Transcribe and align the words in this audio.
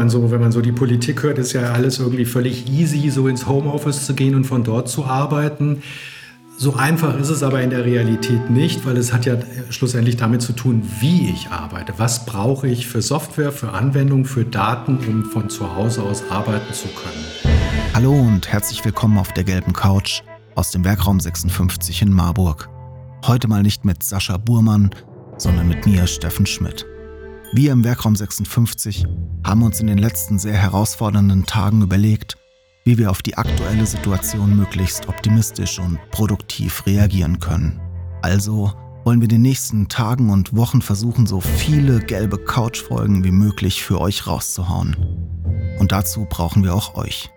man 0.00 0.08
so, 0.08 0.30
wenn 0.30 0.40
man 0.40 0.50
so 0.50 0.62
die 0.62 0.72
Politik 0.72 1.22
hört, 1.22 1.36
ist 1.36 1.52
ja 1.52 1.72
alles 1.72 1.98
irgendwie 1.98 2.24
völlig 2.24 2.70
easy, 2.70 3.10
so 3.10 3.28
ins 3.28 3.46
Homeoffice 3.46 4.06
zu 4.06 4.14
gehen 4.14 4.34
und 4.34 4.44
von 4.44 4.64
dort 4.64 4.88
zu 4.88 5.04
arbeiten. 5.04 5.82
So 6.56 6.74
einfach 6.74 7.18
ist 7.20 7.28
es 7.28 7.42
aber 7.42 7.60
in 7.60 7.68
der 7.68 7.84
Realität 7.84 8.48
nicht, 8.48 8.86
weil 8.86 8.96
es 8.96 9.12
hat 9.12 9.26
ja 9.26 9.36
schlussendlich 9.68 10.16
damit 10.16 10.40
zu 10.40 10.54
tun, 10.54 10.82
wie 11.00 11.28
ich 11.28 11.50
arbeite. 11.50 11.92
Was 11.98 12.24
brauche 12.24 12.66
ich 12.66 12.86
für 12.86 13.02
Software, 13.02 13.52
für 13.52 13.72
Anwendungen, 13.72 14.24
für 14.24 14.46
Daten, 14.46 14.96
um 15.06 15.24
von 15.24 15.50
zu 15.50 15.76
Hause 15.76 16.02
aus 16.02 16.24
arbeiten 16.30 16.72
zu 16.72 16.88
können. 16.88 17.54
Hallo 17.92 18.14
und 18.14 18.50
herzlich 18.50 18.82
willkommen 18.82 19.18
auf 19.18 19.34
der 19.34 19.44
gelben 19.44 19.74
Couch 19.74 20.22
aus 20.54 20.70
dem 20.70 20.82
Werkraum 20.82 21.20
56 21.20 22.00
in 22.00 22.10
Marburg. 22.14 22.70
Heute 23.26 23.48
mal 23.48 23.62
nicht 23.62 23.84
mit 23.84 24.02
Sascha 24.02 24.38
Burmann, 24.38 24.88
sondern 25.36 25.68
mit 25.68 25.84
mir, 25.84 26.06
Steffen 26.06 26.46
Schmidt. 26.46 26.86
Wir 27.52 27.72
im 27.72 27.82
Werkraum 27.82 28.14
56 28.14 29.06
haben 29.44 29.64
uns 29.64 29.80
in 29.80 29.88
den 29.88 29.98
letzten 29.98 30.38
sehr 30.38 30.56
herausfordernden 30.56 31.46
Tagen 31.46 31.82
überlegt, 31.82 32.36
wie 32.84 32.96
wir 32.96 33.10
auf 33.10 33.22
die 33.22 33.36
aktuelle 33.36 33.86
Situation 33.86 34.56
möglichst 34.56 35.08
optimistisch 35.08 35.80
und 35.80 35.98
produktiv 36.12 36.86
reagieren 36.86 37.40
können. 37.40 37.80
Also 38.22 38.72
wollen 39.04 39.20
wir 39.20 39.24
in 39.24 39.30
den 39.30 39.42
nächsten 39.42 39.88
Tagen 39.88 40.30
und 40.30 40.54
Wochen 40.54 40.80
versuchen, 40.80 41.26
so 41.26 41.40
viele 41.40 41.98
gelbe 41.98 42.38
Couch-Folgen 42.38 43.24
wie 43.24 43.32
möglich 43.32 43.82
für 43.82 44.00
euch 44.00 44.28
rauszuhauen. 44.28 44.94
Und 45.80 45.90
dazu 45.90 46.28
brauchen 46.30 46.62
wir 46.62 46.72
auch 46.72 46.94
euch. 46.94 47.30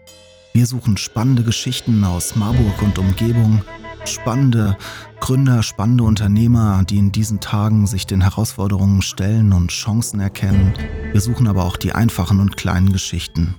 Wir 0.53 0.67
suchen 0.67 0.97
spannende 0.97 1.41
Geschichten 1.41 2.03
aus 2.03 2.35
Marburg 2.35 2.79
und 2.83 2.99
Umgebung, 2.99 3.63
spannende 4.05 4.77
Gründer, 5.19 5.63
spannende 5.63 6.03
Unternehmer, 6.03 6.83
die 6.83 6.97
in 6.97 7.11
diesen 7.11 7.39
Tagen 7.39 7.87
sich 7.87 8.05
den 8.05 8.21
Herausforderungen 8.21 9.01
stellen 9.01 9.53
und 9.53 9.71
Chancen 9.71 10.19
erkennen. 10.19 10.73
Wir 11.11 11.21
suchen 11.21 11.47
aber 11.47 11.63
auch 11.63 11.77
die 11.77 11.93
einfachen 11.93 12.39
und 12.39 12.57
kleinen 12.57 12.91
Geschichten. 12.91 13.55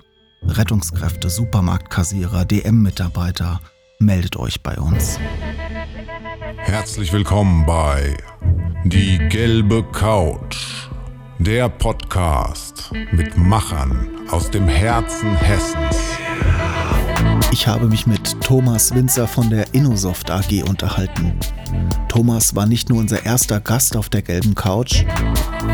Rettungskräfte, 0.47 1.31
Supermarktkassierer, 1.31 2.45
DM-Mitarbeiter, 2.45 3.61
meldet 3.99 4.37
euch 4.37 4.63
bei 4.63 4.77
uns. 4.77 5.19
Herzlich 6.59 7.13
willkommen 7.13 7.65
bei 7.67 8.17
Die 8.85 9.19
gelbe 9.29 9.85
Couch, 9.93 10.89
der 11.39 11.69
Podcast 11.69 12.93
mit 13.13 13.37
Machern 13.39 14.09
aus 14.31 14.51
dem 14.51 14.69
Herzen 14.69 15.35
Hessens. 15.37 15.97
Ich 17.55 17.69
habe 17.69 17.87
mich 17.87 18.05
mit 18.09 18.41
Thomas 18.41 18.93
Winzer 18.97 19.29
von 19.29 19.49
der 19.49 19.73
Innosoft 19.75 20.29
AG 20.29 20.65
unterhalten. 20.69 21.39
Thomas 22.09 22.57
war 22.57 22.67
nicht 22.67 22.89
nur 22.89 22.99
unser 22.99 23.25
erster 23.25 23.61
Gast 23.61 23.97
auf 23.97 24.09
der 24.09 24.23
gelben 24.23 24.57
Couch, 24.57 25.05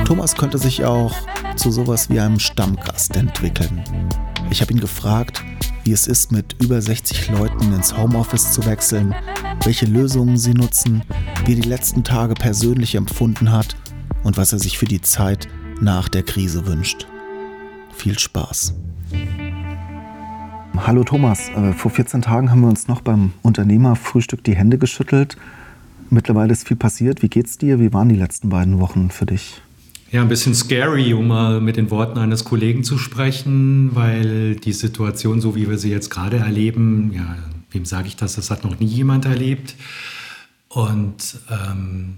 Thomas 0.05 0.35
könnte 0.35 0.59
sich 0.59 0.85
auch 0.85 1.15
zu 1.57 1.71
sowas 1.71 2.11
wie 2.11 2.21
einem 2.21 2.39
Stammgast 2.39 3.17
entwickeln. 3.17 3.83
Ich 4.51 4.61
habe 4.61 4.75
ihn 4.75 4.81
gefragt, 4.81 5.43
wie 5.85 5.93
es 5.93 6.07
ist, 6.07 6.33
mit 6.33 6.55
über 6.63 6.83
60 6.83 7.31
Leuten 7.31 7.73
ins 7.73 7.97
Homeoffice 7.97 8.53
zu 8.53 8.67
wechseln, 8.67 9.15
welche 9.65 9.87
Lösungen 9.87 10.37
sie 10.37 10.53
nutzen, 10.53 11.03
wie 11.47 11.55
er 11.55 11.63
die 11.63 11.69
letzten 11.69 12.05
Tage 12.05 12.35
persönlich 12.35 12.95
empfunden 12.95 13.53
hat 13.53 13.75
und 14.23 14.37
was 14.37 14.53
er 14.53 14.59
sich 14.59 14.77
für 14.77 14.85
die 14.85 15.01
Zeit 15.01 15.49
nach 15.81 16.11
der 16.11 16.25
Krise 16.25 16.67
wünscht. 16.67 17.07
Viel 17.97 18.19
Spaß! 18.19 18.75
Hallo 20.87 21.05
Thomas, 21.05 21.51
äh, 21.51 21.75
vor 21.75 21.91
14 21.91 22.23
Tagen 22.23 22.51
haben 22.51 22.63
wir 22.63 22.69
uns 22.69 22.89
noch 22.89 23.03
beim 23.03 23.33
Unternehmerfrühstück 23.43 24.43
die 24.43 24.57
Hände 24.57 24.79
geschüttelt. 24.79 25.37
Mittlerweile 26.09 26.53
ist 26.53 26.67
viel 26.67 26.77
passiert. 26.77 27.23
Wie 27.23 27.29
geht's 27.29 27.59
dir? 27.59 27.79
Wie 27.79 27.93
waren 27.93 28.09
die 28.09 28.17
letzten 28.17 28.49
beiden 28.49 28.81
Wochen 28.81 29.11
für 29.11 29.27
dich? 29.27 29.61
Ja, 30.11 30.23
ein 30.23 30.29
bisschen 30.29 30.55
scary, 30.55 31.13
um 31.13 31.29
mal 31.29 31.61
mit 31.61 31.77
den 31.77 31.91
Worten 31.91 32.19
eines 32.19 32.45
Kollegen 32.45 32.83
zu 32.83 32.97
sprechen, 32.97 33.95
weil 33.95 34.57
die 34.57 34.73
Situation, 34.73 35.41
so 35.43 35.55
wie 35.55 35.69
wir 35.69 35.77
sie 35.77 35.91
jetzt 35.91 36.09
gerade 36.09 36.39
erleben, 36.39 37.13
ja, 37.15 37.37
wem 37.71 37.85
sage 37.85 38.09
ich 38.09 38.17
das? 38.17 38.37
Das 38.37 38.51
hat 38.51 38.65
noch 38.65 38.81
nie 38.81 38.87
jemand 38.87 39.27
erlebt. 39.27 39.77
Und 40.69 41.41
ähm, 41.51 42.17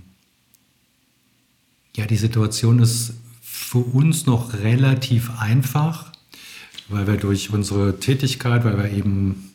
ja, 1.97 2.07
die 2.07 2.17
Situation 2.17 2.79
ist 2.79 3.15
für 3.43 3.79
uns 3.79 4.25
noch 4.27 4.55
relativ 4.55 5.33
einfach 5.41 6.12
weil 6.89 7.07
wir 7.07 7.17
durch 7.17 7.53
unsere 7.53 7.99
Tätigkeit, 7.99 8.65
weil 8.65 8.77
wir 8.77 8.91
eben 8.91 9.51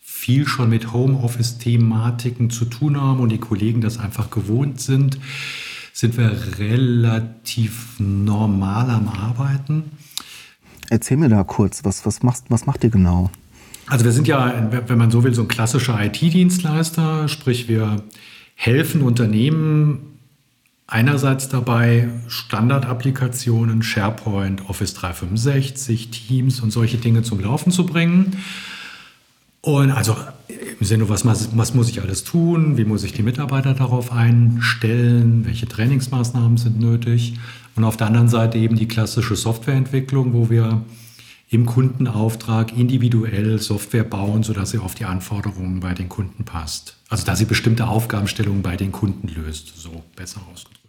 viel 0.00 0.46
schon 0.46 0.70
mit 0.70 0.92
Homeoffice-Thematiken 0.92 2.50
zu 2.50 2.64
tun 2.64 3.00
haben 3.00 3.20
und 3.20 3.30
die 3.30 3.38
Kollegen 3.38 3.80
das 3.80 3.98
einfach 3.98 4.30
gewohnt 4.30 4.80
sind, 4.80 5.18
sind 5.92 6.16
wir 6.16 6.58
relativ 6.58 7.98
normal 7.98 8.90
am 8.90 9.08
Arbeiten. 9.08 9.90
Erzähl 10.90 11.16
mir 11.16 11.28
da 11.28 11.42
kurz, 11.42 11.84
was, 11.84 12.06
was, 12.06 12.22
machst, 12.22 12.44
was 12.48 12.66
macht 12.66 12.84
ihr 12.84 12.90
genau? 12.90 13.30
Also 13.86 14.04
wir 14.04 14.12
sind 14.12 14.28
ja, 14.28 14.70
wenn 14.86 14.98
man 14.98 15.10
so 15.10 15.24
will, 15.24 15.34
so 15.34 15.42
ein 15.42 15.48
klassischer 15.48 16.02
IT-Dienstleister, 16.02 17.28
sprich 17.28 17.68
wir 17.68 18.02
helfen 18.54 19.02
Unternehmen 19.02 20.11
einerseits 20.86 21.48
dabei, 21.48 22.08
Standardapplikationen, 22.28 23.82
SharePoint, 23.82 24.68
Office 24.68 24.94
365, 24.94 26.10
Teams 26.10 26.60
und 26.60 26.70
solche 26.70 26.98
Dinge 26.98 27.22
zum 27.22 27.40
Laufen 27.40 27.72
zu 27.72 27.86
bringen. 27.86 28.36
Und 29.60 29.92
also 29.92 30.16
im 30.80 30.84
Sinne, 30.84 31.08
was, 31.08 31.24
was 31.24 31.74
muss 31.74 31.88
ich 31.88 32.02
alles 32.02 32.24
tun? 32.24 32.76
Wie 32.76 32.84
muss 32.84 33.04
ich 33.04 33.12
die 33.12 33.22
Mitarbeiter 33.22 33.74
darauf 33.74 34.12
einstellen? 34.12 35.46
Welche 35.46 35.68
Trainingsmaßnahmen 35.68 36.58
sind 36.58 36.80
nötig? 36.80 37.38
Und 37.76 37.84
auf 37.84 37.96
der 37.96 38.08
anderen 38.08 38.28
Seite 38.28 38.58
eben 38.58 38.76
die 38.76 38.88
klassische 38.88 39.36
Softwareentwicklung, 39.36 40.34
wo 40.34 40.50
wir 40.50 40.82
im 41.52 41.66
Kundenauftrag 41.66 42.76
individuell 42.76 43.58
Software 43.60 44.04
bauen, 44.04 44.42
sodass 44.42 44.70
sie 44.70 44.78
auf 44.78 44.94
die 44.94 45.04
Anforderungen 45.04 45.80
bei 45.80 45.92
den 45.92 46.08
Kunden 46.08 46.44
passt. 46.44 46.96
Also 47.10 47.26
dass 47.26 47.38
sie 47.38 47.44
bestimmte 47.44 47.88
Aufgabenstellungen 47.88 48.62
bei 48.62 48.76
den 48.76 48.90
Kunden 48.90 49.28
löst, 49.28 49.74
so 49.76 50.02
besser 50.16 50.40
ausgedrückt. 50.50 50.80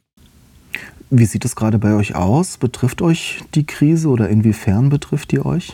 Wie 1.09 1.25
sieht 1.25 1.43
es 1.43 1.57
gerade 1.57 1.79
bei 1.79 1.93
euch 1.93 2.15
aus? 2.15 2.57
Betrifft 2.57 3.01
euch 3.01 3.41
die 3.55 3.65
Krise 3.65 4.07
oder 4.07 4.29
inwiefern 4.29 4.89
betrifft 4.89 5.31
die 5.33 5.45
euch? 5.45 5.73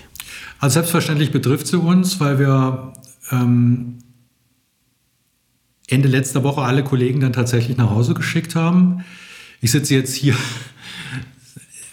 Also 0.60 0.74
selbstverständlich 0.74 1.32
betrifft 1.32 1.68
sie 1.68 1.78
uns, 1.78 2.20
weil 2.20 2.40
wir 2.40 2.94
ähm, 3.32 4.00
Ende 5.88 6.08
letzter 6.08 6.44
Woche 6.44 6.62
alle 6.62 6.84
Kollegen 6.84 7.20
dann 7.20 7.34
tatsächlich 7.34 7.78
nach 7.78 7.92
Hause 7.92 8.16
geschickt 8.16 8.56
haben. 8.56 9.06
Ich 9.62 9.70
sitze 9.70 9.94
jetzt 9.94 10.16
hier 10.16 10.36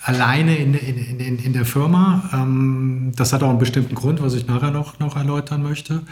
alleine 0.07 0.57
in, 0.57 0.75
in, 0.75 1.19
in, 1.19 1.39
in 1.41 1.53
der 1.53 1.65
Firma. 1.65 2.31
Ähm, 2.33 3.13
das 3.17 3.33
hat 3.33 3.43
auch 3.43 3.51
einen 3.51 3.59
bestimmten 3.59 3.97
Grund, 3.97 4.23
was 4.23 4.35
ich 4.35 4.47
nachher 4.47 4.71
noch, 4.71 5.01
noch 5.01 5.17
erläutern 5.17 5.65
möchte. 5.65 6.03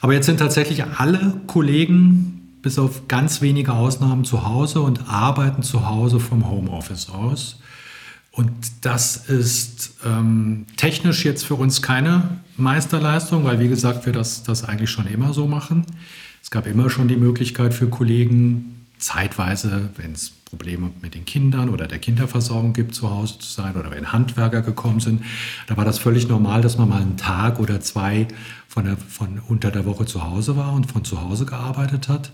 Aber 0.00 0.12
jetzt 0.12 0.26
sind 0.26 0.38
tatsächlich 0.38 0.84
alle 0.84 1.40
Kollegen 1.48 2.58
bis 2.62 2.78
auf 2.78 3.08
ganz 3.08 3.42
wenige 3.42 3.72
Ausnahmen 3.72 4.24
zu 4.24 4.46
Hause 4.46 4.80
und 4.82 5.08
arbeiten 5.08 5.64
zu 5.64 5.88
Hause 5.88 6.20
vom 6.20 6.48
Homeoffice 6.48 7.10
aus. 7.10 7.58
Und 8.30 8.50
das 8.82 9.16
ist 9.16 9.96
ähm, 10.06 10.66
technisch 10.76 11.24
jetzt 11.24 11.44
für 11.44 11.56
uns 11.56 11.82
keine 11.82 12.38
Meisterleistung, 12.56 13.44
weil 13.44 13.58
wie 13.58 13.68
gesagt, 13.68 14.06
wir 14.06 14.12
das, 14.12 14.44
das 14.44 14.62
eigentlich 14.64 14.90
schon 14.90 15.08
immer 15.08 15.34
so 15.34 15.48
machen. 15.48 15.84
Es 16.40 16.50
gab 16.50 16.68
immer 16.68 16.88
schon 16.88 17.08
die 17.08 17.16
Möglichkeit 17.16 17.74
für 17.74 17.88
Kollegen, 17.88 18.83
zeitweise, 18.98 19.90
wenn 19.96 20.12
es 20.12 20.30
Probleme 20.30 20.90
mit 21.02 21.14
den 21.14 21.24
Kindern 21.24 21.68
oder 21.68 21.86
der 21.86 21.98
Kinderversorgung 21.98 22.72
gibt, 22.72 22.94
zu 22.94 23.10
Hause 23.10 23.38
zu 23.38 23.50
sein 23.50 23.74
oder 23.76 23.90
wenn 23.90 24.12
Handwerker 24.12 24.62
gekommen 24.62 25.00
sind, 25.00 25.22
da 25.66 25.76
war 25.76 25.84
das 25.84 25.98
völlig 25.98 26.28
normal, 26.28 26.62
dass 26.62 26.78
man 26.78 26.88
mal 26.88 27.02
einen 27.02 27.16
Tag 27.16 27.58
oder 27.58 27.80
zwei 27.80 28.28
von, 28.68 28.84
der, 28.84 28.96
von 28.96 29.40
unter 29.48 29.70
der 29.70 29.84
Woche 29.84 30.06
zu 30.06 30.22
Hause 30.24 30.56
war 30.56 30.72
und 30.72 30.90
von 30.90 31.04
zu 31.04 31.20
Hause 31.20 31.44
gearbeitet 31.44 32.08
hat. 32.08 32.30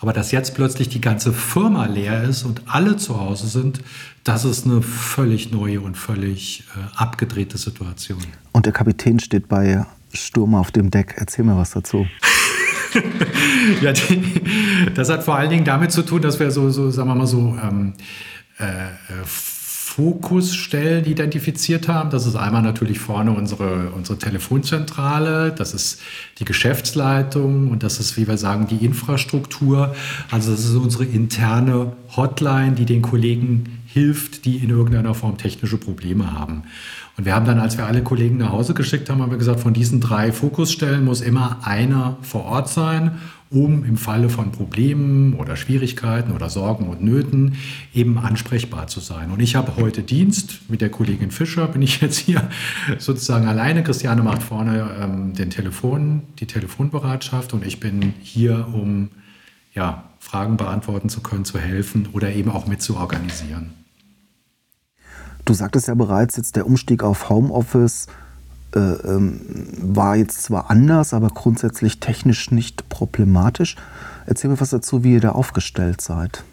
Aber 0.00 0.12
dass 0.14 0.32
jetzt 0.32 0.54
plötzlich 0.54 0.88
die 0.88 1.00
ganze 1.00 1.32
Firma 1.32 1.84
leer 1.84 2.24
ist 2.24 2.42
und 2.44 2.62
alle 2.66 2.96
zu 2.96 3.20
Hause 3.20 3.46
sind, 3.48 3.82
das 4.24 4.44
ist 4.44 4.64
eine 4.64 4.82
völlig 4.82 5.52
neue 5.52 5.80
und 5.82 5.96
völlig 5.96 6.64
äh, 6.74 6.96
abgedrehte 6.96 7.58
Situation. 7.58 8.22
Und 8.52 8.66
der 8.66 8.72
Kapitän 8.72 9.20
steht 9.20 9.46
bei 9.48 9.84
Sturm 10.12 10.54
auf 10.54 10.70
dem 10.70 10.90
Deck. 10.90 11.14
Erzähl 11.18 11.44
mir 11.44 11.56
was 11.56 11.72
dazu. 11.72 12.06
Ja, 13.82 13.92
die, 13.92 14.40
das 14.94 15.08
hat 15.10 15.24
vor 15.24 15.36
allen 15.36 15.50
Dingen 15.50 15.64
damit 15.64 15.92
zu 15.92 16.02
tun, 16.02 16.22
dass 16.22 16.40
wir 16.40 16.50
so, 16.50 16.70
so 16.70 16.90
sagen 16.90 17.08
wir 17.08 17.14
mal 17.14 17.26
so, 17.26 17.56
ähm, 17.62 17.94
äh, 18.58 18.64
äh 18.64 19.24
Fokusstellen 19.90 21.04
identifiziert 21.04 21.88
haben. 21.88 22.10
Das 22.10 22.24
ist 22.24 22.36
einmal 22.36 22.62
natürlich 22.62 23.00
vorne 23.00 23.32
unsere, 23.32 23.90
unsere 23.90 24.18
Telefonzentrale, 24.18 25.50
das 25.50 25.74
ist 25.74 26.00
die 26.38 26.44
Geschäftsleitung 26.44 27.70
und 27.70 27.82
das 27.82 27.98
ist, 27.98 28.16
wie 28.16 28.28
wir 28.28 28.38
sagen, 28.38 28.68
die 28.68 28.84
Infrastruktur. 28.84 29.94
Also 30.30 30.52
das 30.52 30.60
ist 30.60 30.76
unsere 30.76 31.04
interne 31.04 31.92
Hotline, 32.16 32.72
die 32.72 32.84
den 32.84 33.02
Kollegen 33.02 33.80
hilft, 33.86 34.44
die 34.44 34.58
in 34.58 34.70
irgendeiner 34.70 35.14
Form 35.14 35.36
technische 35.36 35.76
Probleme 35.76 36.32
haben. 36.32 36.62
Und 37.20 37.26
wir 37.26 37.34
haben 37.34 37.44
dann, 37.44 37.58
als 37.58 37.76
wir 37.76 37.84
alle 37.84 38.02
Kollegen 38.02 38.38
nach 38.38 38.50
Hause 38.50 38.72
geschickt 38.72 39.10
haben, 39.10 39.20
haben 39.20 39.30
wir 39.30 39.36
gesagt, 39.36 39.60
von 39.60 39.74
diesen 39.74 40.00
drei 40.00 40.32
Fokusstellen 40.32 41.04
muss 41.04 41.20
immer 41.20 41.58
einer 41.64 42.16
vor 42.22 42.46
Ort 42.46 42.70
sein, 42.70 43.18
um 43.50 43.84
im 43.84 43.98
Falle 43.98 44.30
von 44.30 44.52
Problemen 44.52 45.34
oder 45.34 45.54
Schwierigkeiten 45.54 46.32
oder 46.32 46.48
Sorgen 46.48 46.88
und 46.88 47.02
Nöten 47.02 47.56
eben 47.92 48.16
ansprechbar 48.16 48.86
zu 48.86 49.00
sein. 49.00 49.32
Und 49.32 49.40
ich 49.40 49.54
habe 49.54 49.76
heute 49.76 50.02
Dienst 50.02 50.70
mit 50.70 50.80
der 50.80 50.88
Kollegin 50.88 51.30
Fischer, 51.30 51.68
bin 51.68 51.82
ich 51.82 52.00
jetzt 52.00 52.16
hier 52.16 52.48
sozusagen 52.98 53.46
alleine. 53.48 53.82
Christiane 53.82 54.22
macht 54.22 54.42
vorne 54.42 54.88
ähm, 54.98 55.34
den 55.34 55.50
Telefon, 55.50 56.22
die 56.38 56.46
Telefonbereitschaft 56.46 57.52
und 57.52 57.66
ich 57.66 57.80
bin 57.80 58.14
hier, 58.22 58.66
um 58.72 59.10
ja, 59.74 60.04
Fragen 60.20 60.56
beantworten 60.56 61.10
zu 61.10 61.20
können, 61.20 61.44
zu 61.44 61.58
helfen 61.58 62.08
oder 62.14 62.32
eben 62.32 62.50
auch 62.50 62.66
mit 62.66 62.80
zu 62.80 62.96
organisieren. 62.96 63.74
Du 65.44 65.54
sagtest 65.54 65.88
ja 65.88 65.94
bereits, 65.94 66.36
jetzt 66.36 66.56
der 66.56 66.66
Umstieg 66.66 67.02
auf 67.02 67.28
Homeoffice 67.28 68.06
äh, 68.74 68.78
ähm, 68.78 69.40
war 69.80 70.16
jetzt 70.16 70.42
zwar 70.42 70.70
anders, 70.70 71.12
aber 71.12 71.28
grundsätzlich 71.28 71.98
technisch 71.98 72.50
nicht 72.50 72.88
problematisch. 72.88 73.76
Erzähl 74.26 74.50
mir 74.50 74.60
was 74.60 74.70
dazu, 74.70 75.02
wie 75.02 75.14
ihr 75.14 75.20
da 75.20 75.30
aufgestellt 75.30 76.00
seid. 76.00 76.44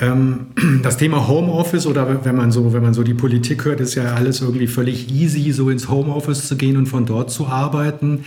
Ähm, 0.00 0.46
das 0.82 0.96
Thema 0.96 1.28
Homeoffice 1.28 1.86
oder 1.86 2.24
wenn 2.24 2.36
man 2.36 2.50
so, 2.50 2.72
wenn 2.72 2.82
man 2.82 2.94
so 2.94 3.02
die 3.02 3.14
Politik 3.14 3.64
hört, 3.64 3.80
ist 3.80 3.94
ja 3.94 4.14
alles 4.14 4.40
irgendwie 4.40 4.66
völlig 4.66 5.10
easy, 5.12 5.52
so 5.52 5.70
ins 5.70 5.88
Homeoffice 5.88 6.48
zu 6.48 6.56
gehen 6.56 6.76
und 6.76 6.86
von 6.86 7.06
dort 7.06 7.30
zu 7.30 7.46
arbeiten. 7.46 8.24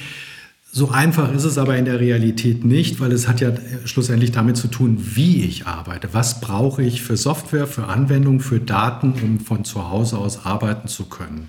So 0.78 0.90
einfach 0.90 1.34
ist 1.34 1.46
es 1.46 1.58
aber 1.58 1.78
in 1.78 1.86
der 1.86 2.02
Realität 2.02 2.66
nicht, 2.66 3.00
weil 3.00 3.14
es 3.14 3.30
hat 3.30 3.40
ja 3.40 3.54
schlussendlich 3.86 4.34
damit 4.34 4.58
zu 4.58 4.68
tun, 4.68 4.98
wie 5.00 5.46
ich 5.46 5.68
arbeite. 5.68 6.10
Was 6.12 6.42
brauche 6.42 6.84
ich 6.84 7.02
für 7.02 7.16
Software, 7.16 7.66
für 7.66 7.88
Anwendungen, 7.88 8.42
für 8.42 8.60
Daten, 8.60 9.14
um 9.24 9.40
von 9.40 9.64
zu 9.64 9.90
Hause 9.90 10.18
aus 10.18 10.46
arbeiten 10.46 10.90
zu 10.90 11.06
können. 11.06 11.48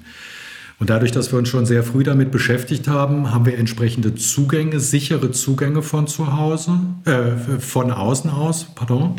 Und 0.78 0.90
dadurch, 0.90 1.10
dass 1.10 1.32
wir 1.32 1.40
uns 1.40 1.48
schon 1.48 1.66
sehr 1.66 1.82
früh 1.82 2.04
damit 2.04 2.30
beschäftigt 2.30 2.86
haben, 2.86 3.32
haben 3.32 3.46
wir 3.46 3.58
entsprechende 3.58 4.14
Zugänge, 4.14 4.78
sichere 4.78 5.32
Zugänge 5.32 5.82
von 5.82 6.06
zu 6.06 6.36
Hause, 6.36 6.78
äh, 7.04 7.58
von 7.58 7.90
außen 7.90 8.30
aus, 8.30 8.68
pardon, 8.76 9.16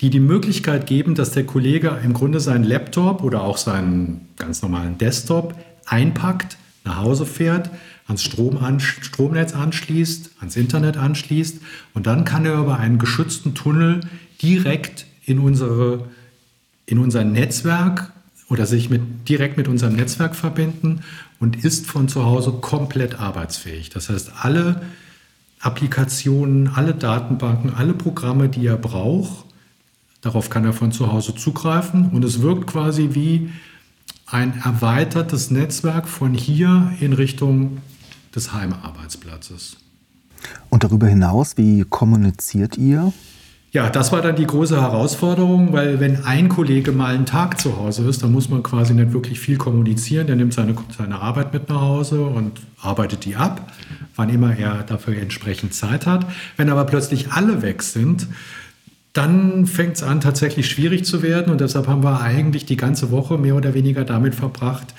die 0.00 0.10
die 0.10 0.18
Möglichkeit 0.18 0.88
geben, 0.88 1.14
dass 1.14 1.30
der 1.30 1.46
Kollege 1.46 2.00
im 2.02 2.14
Grunde 2.14 2.40
seinen 2.40 2.64
Laptop 2.64 3.22
oder 3.22 3.42
auch 3.42 3.58
seinen 3.58 4.22
ganz 4.38 4.60
normalen 4.62 4.98
Desktop 4.98 5.54
einpackt, 5.84 6.56
nach 6.84 6.96
Hause 6.96 7.26
fährt, 7.26 7.70
ans 8.06 8.22
Strom 8.22 8.58
an, 8.58 8.80
Stromnetz 8.80 9.54
anschließt, 9.54 10.30
ans 10.40 10.56
Internet 10.56 10.96
anschließt 10.96 11.60
und 11.94 12.06
dann 12.06 12.24
kann 12.24 12.44
er 12.44 12.58
über 12.58 12.78
einen 12.78 12.98
geschützten 12.98 13.54
Tunnel 13.54 14.00
direkt 14.40 15.06
in, 15.24 15.38
unsere, 15.38 16.08
in 16.86 16.98
unser 16.98 17.24
Netzwerk 17.24 18.12
oder 18.48 18.66
sich 18.66 18.90
mit, 18.90 19.28
direkt 19.28 19.56
mit 19.56 19.66
unserem 19.66 19.96
Netzwerk 19.96 20.36
verbinden 20.36 21.00
und 21.40 21.64
ist 21.64 21.86
von 21.86 22.08
zu 22.08 22.24
Hause 22.24 22.52
komplett 22.52 23.18
arbeitsfähig. 23.18 23.90
Das 23.90 24.08
heißt, 24.08 24.32
alle 24.40 24.82
Applikationen, 25.58 26.68
alle 26.68 26.94
Datenbanken, 26.94 27.74
alle 27.74 27.94
Programme, 27.94 28.48
die 28.48 28.66
er 28.66 28.76
braucht, 28.76 29.44
darauf 30.20 30.48
kann 30.48 30.64
er 30.64 30.72
von 30.72 30.92
zu 30.92 31.12
Hause 31.12 31.34
zugreifen 31.34 32.10
und 32.10 32.24
es 32.24 32.40
wirkt 32.40 32.68
quasi 32.68 33.10
wie 33.12 33.50
ein 34.26 34.60
erweitertes 34.64 35.50
Netzwerk 35.50 36.08
von 36.08 36.34
hier 36.34 36.92
in 37.00 37.12
Richtung 37.12 37.78
des 38.36 38.52
Heimarbeitsplatzes. 38.52 39.76
Und 40.70 40.84
darüber 40.84 41.06
hinaus, 41.08 41.56
wie 41.56 41.84
kommuniziert 41.88 42.76
ihr? 42.76 43.12
Ja, 43.72 43.90
das 43.90 44.12
war 44.12 44.22
dann 44.22 44.36
die 44.36 44.46
große 44.46 44.80
Herausforderung, 44.80 45.72
weil 45.72 46.00
wenn 46.00 46.24
ein 46.24 46.48
Kollege 46.48 46.92
mal 46.92 47.14
einen 47.14 47.26
Tag 47.26 47.60
zu 47.60 47.76
Hause 47.76 48.08
ist, 48.08 48.22
dann 48.22 48.32
muss 48.32 48.48
man 48.48 48.62
quasi 48.62 48.94
nicht 48.94 49.12
wirklich 49.12 49.38
viel 49.40 49.58
kommunizieren. 49.58 50.26
Der 50.28 50.36
nimmt 50.36 50.54
seine, 50.54 50.74
seine 50.96 51.20
Arbeit 51.20 51.52
mit 51.52 51.68
nach 51.68 51.80
Hause 51.80 52.22
und 52.22 52.52
arbeitet 52.80 53.24
die 53.24 53.36
ab, 53.36 53.70
wann 54.14 54.30
immer 54.30 54.56
er 54.56 54.82
dafür 54.82 55.18
entsprechend 55.18 55.74
Zeit 55.74 56.06
hat. 56.06 56.26
Wenn 56.56 56.70
aber 56.70 56.84
plötzlich 56.84 57.32
alle 57.32 57.60
weg 57.60 57.82
sind, 57.82 58.28
dann 59.12 59.66
fängt 59.66 59.96
es 59.96 60.02
an, 60.02 60.20
tatsächlich 60.20 60.68
schwierig 60.68 61.04
zu 61.04 61.22
werden. 61.22 61.50
Und 61.50 61.60
deshalb 61.60 61.86
haben 61.86 62.02
wir 62.02 62.20
eigentlich 62.20 62.64
die 62.66 62.76
ganze 62.76 63.10
Woche 63.10 63.36
mehr 63.36 63.56
oder 63.56 63.74
weniger 63.74 64.04
damit 64.04 64.34
verbracht, 64.34 64.94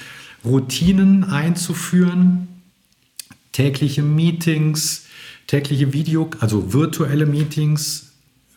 Routinen 0.45 1.23
einzuführen, 1.23 2.47
tägliche 3.57 4.03
Meetings, 4.03 5.07
tägliche 5.47 5.91
Video, 5.91 6.29
also 6.39 6.73
virtuelle 6.73 7.25
Meetings, 7.25 8.11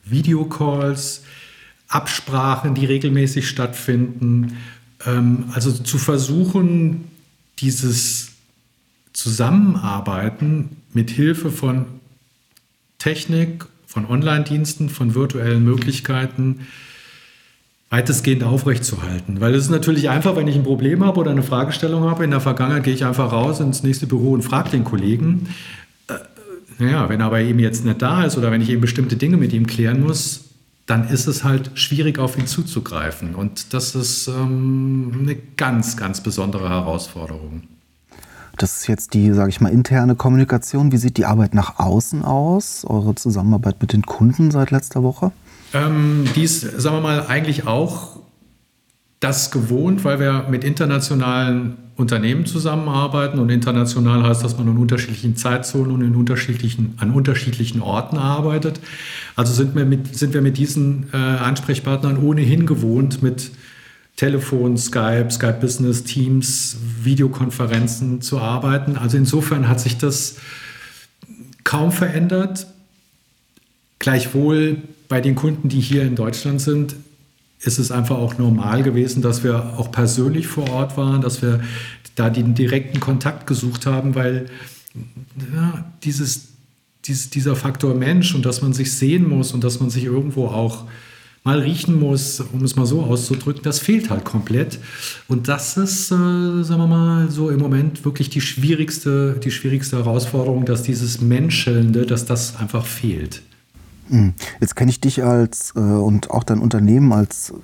Videocalls, 0.04 1.22
Absprachen, 1.88 2.74
die 2.74 2.84
regelmäßig 2.84 3.48
stattfinden. 3.48 4.58
Ähm, 5.06 5.44
also 5.54 5.72
zu 5.72 5.96
versuchen, 5.96 7.08
dieses 7.60 8.32
Zusammenarbeiten 9.14 10.76
mit 10.92 11.08
Hilfe 11.08 11.50
von 11.50 11.86
Technik, 12.98 13.64
von 13.86 14.04
Online-Diensten, 14.04 14.90
von 14.90 15.14
virtuellen 15.14 15.64
Möglichkeiten 15.64 16.66
weitestgehend 17.90 18.44
aufrechtzuerhalten. 18.44 19.40
Weil 19.40 19.54
es 19.54 19.64
ist 19.64 19.70
natürlich 19.70 20.08
einfach, 20.08 20.36
wenn 20.36 20.46
ich 20.46 20.54
ein 20.54 20.62
Problem 20.62 21.04
habe 21.04 21.20
oder 21.20 21.32
eine 21.32 21.42
Fragestellung 21.42 22.04
habe. 22.04 22.24
In 22.24 22.30
der 22.30 22.40
Vergangenheit 22.40 22.84
gehe 22.84 22.94
ich 22.94 23.04
einfach 23.04 23.32
raus 23.32 23.60
ins 23.60 23.82
nächste 23.82 24.06
Büro 24.06 24.32
und 24.32 24.42
frage 24.42 24.70
den 24.70 24.84
Kollegen. 24.84 25.48
Äh, 26.06 26.14
naja, 26.78 27.08
wenn 27.08 27.20
er 27.20 27.26
aber 27.26 27.40
eben 27.40 27.58
jetzt 27.58 27.84
nicht 27.84 28.00
da 28.00 28.24
ist 28.24 28.38
oder 28.38 28.52
wenn 28.52 28.62
ich 28.62 28.70
eben 28.70 28.80
bestimmte 28.80 29.16
Dinge 29.16 29.36
mit 29.36 29.52
ihm 29.52 29.66
klären 29.66 30.00
muss, 30.00 30.44
dann 30.86 31.08
ist 31.08 31.26
es 31.26 31.42
halt 31.44 31.72
schwierig, 31.74 32.18
auf 32.18 32.38
ihn 32.38 32.46
zuzugreifen. 32.46 33.34
Und 33.34 33.74
das 33.74 33.96
ist 33.96 34.28
ähm, 34.28 35.12
eine 35.20 35.36
ganz, 35.56 35.96
ganz 35.96 36.20
besondere 36.20 36.68
Herausforderung. 36.68 37.62
Das 38.56 38.78
ist 38.78 38.86
jetzt 38.88 39.14
die, 39.14 39.32
sage 39.32 39.50
ich 39.50 39.60
mal, 39.60 39.70
interne 39.70 40.14
Kommunikation. 40.14 40.92
Wie 40.92 40.96
sieht 40.96 41.16
die 41.16 41.24
Arbeit 41.24 41.54
nach 41.54 41.78
außen 41.78 42.24
aus? 42.24 42.84
Eure 42.86 43.14
Zusammenarbeit 43.14 43.80
mit 43.80 43.92
den 43.92 44.02
Kunden 44.02 44.50
seit 44.50 44.70
letzter 44.70 45.02
Woche? 45.02 45.32
Ähm, 45.72 46.24
die 46.34 46.42
ist, 46.42 46.60
sagen 46.60 46.96
wir 46.96 47.00
mal, 47.00 47.26
eigentlich 47.26 47.66
auch 47.66 48.20
das 49.20 49.50
gewohnt, 49.50 50.04
weil 50.04 50.18
wir 50.18 50.46
mit 50.50 50.64
internationalen 50.64 51.76
Unternehmen 51.96 52.46
zusammenarbeiten 52.46 53.38
und 53.38 53.50
international 53.50 54.22
heißt, 54.22 54.42
dass 54.42 54.56
man 54.56 54.66
in 54.66 54.78
unterschiedlichen 54.78 55.36
Zeitzonen 55.36 55.92
und 55.92 56.00
in 56.02 56.16
unterschiedlichen, 56.16 56.94
an 56.96 57.10
unterschiedlichen 57.10 57.82
Orten 57.82 58.16
arbeitet. 58.16 58.80
Also 59.36 59.52
sind 59.52 59.76
wir 59.76 59.84
mit, 59.84 60.16
sind 60.16 60.32
wir 60.32 60.40
mit 60.40 60.56
diesen 60.56 61.08
äh, 61.12 61.16
Ansprechpartnern 61.16 62.16
ohnehin 62.16 62.64
gewohnt, 62.64 63.22
mit 63.22 63.50
Telefon, 64.16 64.76
Skype, 64.76 65.30
Skype 65.30 65.58
Business, 65.60 66.04
Teams, 66.04 66.78
Videokonferenzen 67.02 68.22
zu 68.22 68.38
arbeiten. 68.38 68.96
Also 68.96 69.18
insofern 69.18 69.68
hat 69.68 69.80
sich 69.80 69.98
das 69.98 70.36
kaum 71.64 71.92
verändert. 71.92 72.66
Gleichwohl 74.00 74.78
bei 75.08 75.20
den 75.20 75.36
Kunden, 75.36 75.68
die 75.68 75.80
hier 75.80 76.02
in 76.02 76.16
Deutschland 76.16 76.60
sind, 76.60 76.96
ist 77.60 77.78
es 77.78 77.92
einfach 77.92 78.16
auch 78.16 78.38
normal 78.38 78.82
gewesen, 78.82 79.22
dass 79.22 79.44
wir 79.44 79.78
auch 79.78 79.92
persönlich 79.92 80.46
vor 80.46 80.68
Ort 80.70 80.96
waren, 80.96 81.20
dass 81.20 81.42
wir 81.42 81.60
da 82.14 82.30
den 82.30 82.54
direkten 82.54 82.98
Kontakt 82.98 83.46
gesucht 83.46 83.86
haben, 83.86 84.14
weil 84.14 84.46
ja, 85.54 85.84
dieses, 86.02 86.48
dieses, 87.04 87.30
dieser 87.30 87.54
Faktor 87.56 87.94
Mensch 87.94 88.34
und 88.34 88.46
dass 88.46 88.62
man 88.62 88.72
sich 88.72 88.92
sehen 88.92 89.28
muss 89.28 89.52
und 89.52 89.62
dass 89.62 89.80
man 89.80 89.90
sich 89.90 90.04
irgendwo 90.04 90.46
auch 90.46 90.86
mal 91.44 91.58
riechen 91.58 91.98
muss, 91.98 92.40
um 92.40 92.64
es 92.64 92.76
mal 92.76 92.86
so 92.86 93.02
auszudrücken, 93.02 93.62
das 93.62 93.78
fehlt 93.78 94.10
halt 94.10 94.24
komplett. 94.24 94.78
Und 95.28 95.48
das 95.48 95.76
ist, 95.76 96.10
äh, 96.10 96.14
sagen 96.14 96.80
wir 96.80 96.86
mal, 96.86 97.30
so 97.30 97.50
im 97.50 97.58
Moment 97.58 98.04
wirklich 98.04 98.30
die 98.30 98.40
schwierigste, 98.40 99.38
die 99.42 99.50
schwierigste 99.50 99.96
Herausforderung, 99.96 100.64
dass 100.64 100.82
dieses 100.82 101.20
Menschelnde, 101.20 102.06
dass 102.06 102.24
das 102.24 102.56
einfach 102.56 102.86
fehlt. 102.86 103.42
Hm. 104.10 104.34
Jetzt 104.60 104.74
kenne 104.74 104.90
ich 104.90 105.00
dich 105.00 105.22
als 105.22 105.72
äh, 105.76 105.80
und 105.80 106.30
auch 106.30 106.42
dein 106.42 106.58
Unternehmen 106.58 107.12
als 107.12 107.54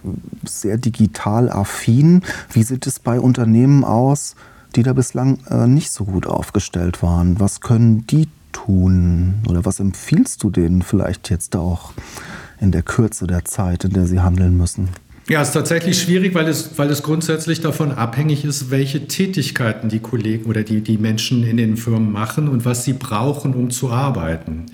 sehr 0.44 0.78
digital 0.78 1.50
affin. 1.50 2.22
Wie 2.52 2.62
sieht 2.62 2.86
es 2.86 3.00
bei 3.00 3.20
Unternehmen 3.20 3.84
aus, 3.84 4.36
die 4.76 4.84
da 4.84 4.92
bislang 4.92 5.38
äh, 5.50 5.66
nicht 5.66 5.90
so 5.90 6.04
gut 6.04 6.26
aufgestellt 6.26 7.02
waren? 7.02 7.40
Was 7.40 7.60
können 7.60 8.06
die 8.06 8.28
tun? 8.52 9.42
Oder 9.48 9.64
was 9.64 9.80
empfiehlst 9.80 10.42
du 10.42 10.50
denen 10.50 10.82
vielleicht 10.82 11.30
jetzt 11.30 11.56
auch 11.56 11.92
in 12.60 12.70
der 12.70 12.82
Kürze 12.82 13.26
der 13.26 13.44
Zeit, 13.44 13.84
in 13.84 13.92
der 13.92 14.06
sie 14.06 14.20
handeln 14.20 14.56
müssen? 14.56 14.88
Ja, 15.28 15.42
es 15.42 15.48
ist 15.48 15.54
tatsächlich 15.54 16.00
schwierig, 16.00 16.34
weil 16.34 16.46
es, 16.46 16.78
weil 16.78 16.88
es 16.88 17.02
grundsätzlich 17.02 17.60
davon 17.60 17.90
abhängig 17.90 18.44
ist, 18.44 18.70
welche 18.70 19.08
Tätigkeiten 19.08 19.88
die 19.88 19.98
Kollegen 19.98 20.44
oder 20.44 20.62
die, 20.62 20.82
die 20.82 20.98
Menschen 20.98 21.42
in 21.42 21.56
den 21.56 21.76
Firmen 21.76 22.12
machen 22.12 22.46
und 22.46 22.64
was 22.64 22.84
sie 22.84 22.92
brauchen, 22.92 23.52
um 23.54 23.70
zu 23.70 23.90
arbeiten. 23.90 24.66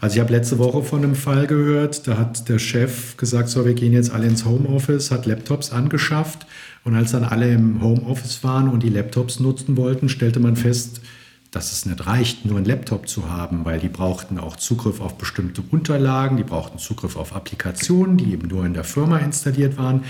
Also 0.00 0.14
ich 0.14 0.20
habe 0.20 0.32
letzte 0.32 0.58
Woche 0.58 0.82
von 0.82 1.04
einem 1.04 1.14
Fall 1.14 1.46
gehört, 1.46 2.08
da 2.08 2.16
hat 2.16 2.48
der 2.48 2.58
Chef 2.58 3.18
gesagt, 3.18 3.50
so, 3.50 3.66
wir 3.66 3.74
gehen 3.74 3.92
jetzt 3.92 4.10
alle 4.14 4.28
ins 4.28 4.46
Homeoffice, 4.46 5.10
hat 5.10 5.26
Laptops 5.26 5.72
angeschafft 5.72 6.46
und 6.84 6.94
als 6.94 7.12
dann 7.12 7.24
alle 7.24 7.52
im 7.52 7.82
Homeoffice 7.82 8.42
waren 8.42 8.68
und 8.68 8.82
die 8.82 8.88
Laptops 8.88 9.40
nutzen 9.40 9.76
wollten, 9.76 10.08
stellte 10.08 10.40
man 10.40 10.56
fest, 10.56 11.02
dass 11.52 11.70
es 11.70 11.84
nicht 11.84 12.06
reicht, 12.06 12.46
nur 12.46 12.56
einen 12.56 12.64
Laptop 12.64 13.06
zu 13.06 13.28
haben, 13.28 13.66
weil 13.66 13.78
die 13.78 13.90
brauchten 13.90 14.38
auch 14.38 14.56
Zugriff 14.56 15.02
auf 15.02 15.18
bestimmte 15.18 15.62
Unterlagen, 15.70 16.38
die 16.38 16.44
brauchten 16.44 16.78
Zugriff 16.78 17.14
auf 17.14 17.36
Applikationen, 17.36 18.16
die 18.16 18.32
eben 18.32 18.48
nur 18.48 18.64
in 18.64 18.72
der 18.72 18.84
Firma 18.84 19.18
installiert 19.18 19.76
waren. 19.76 20.02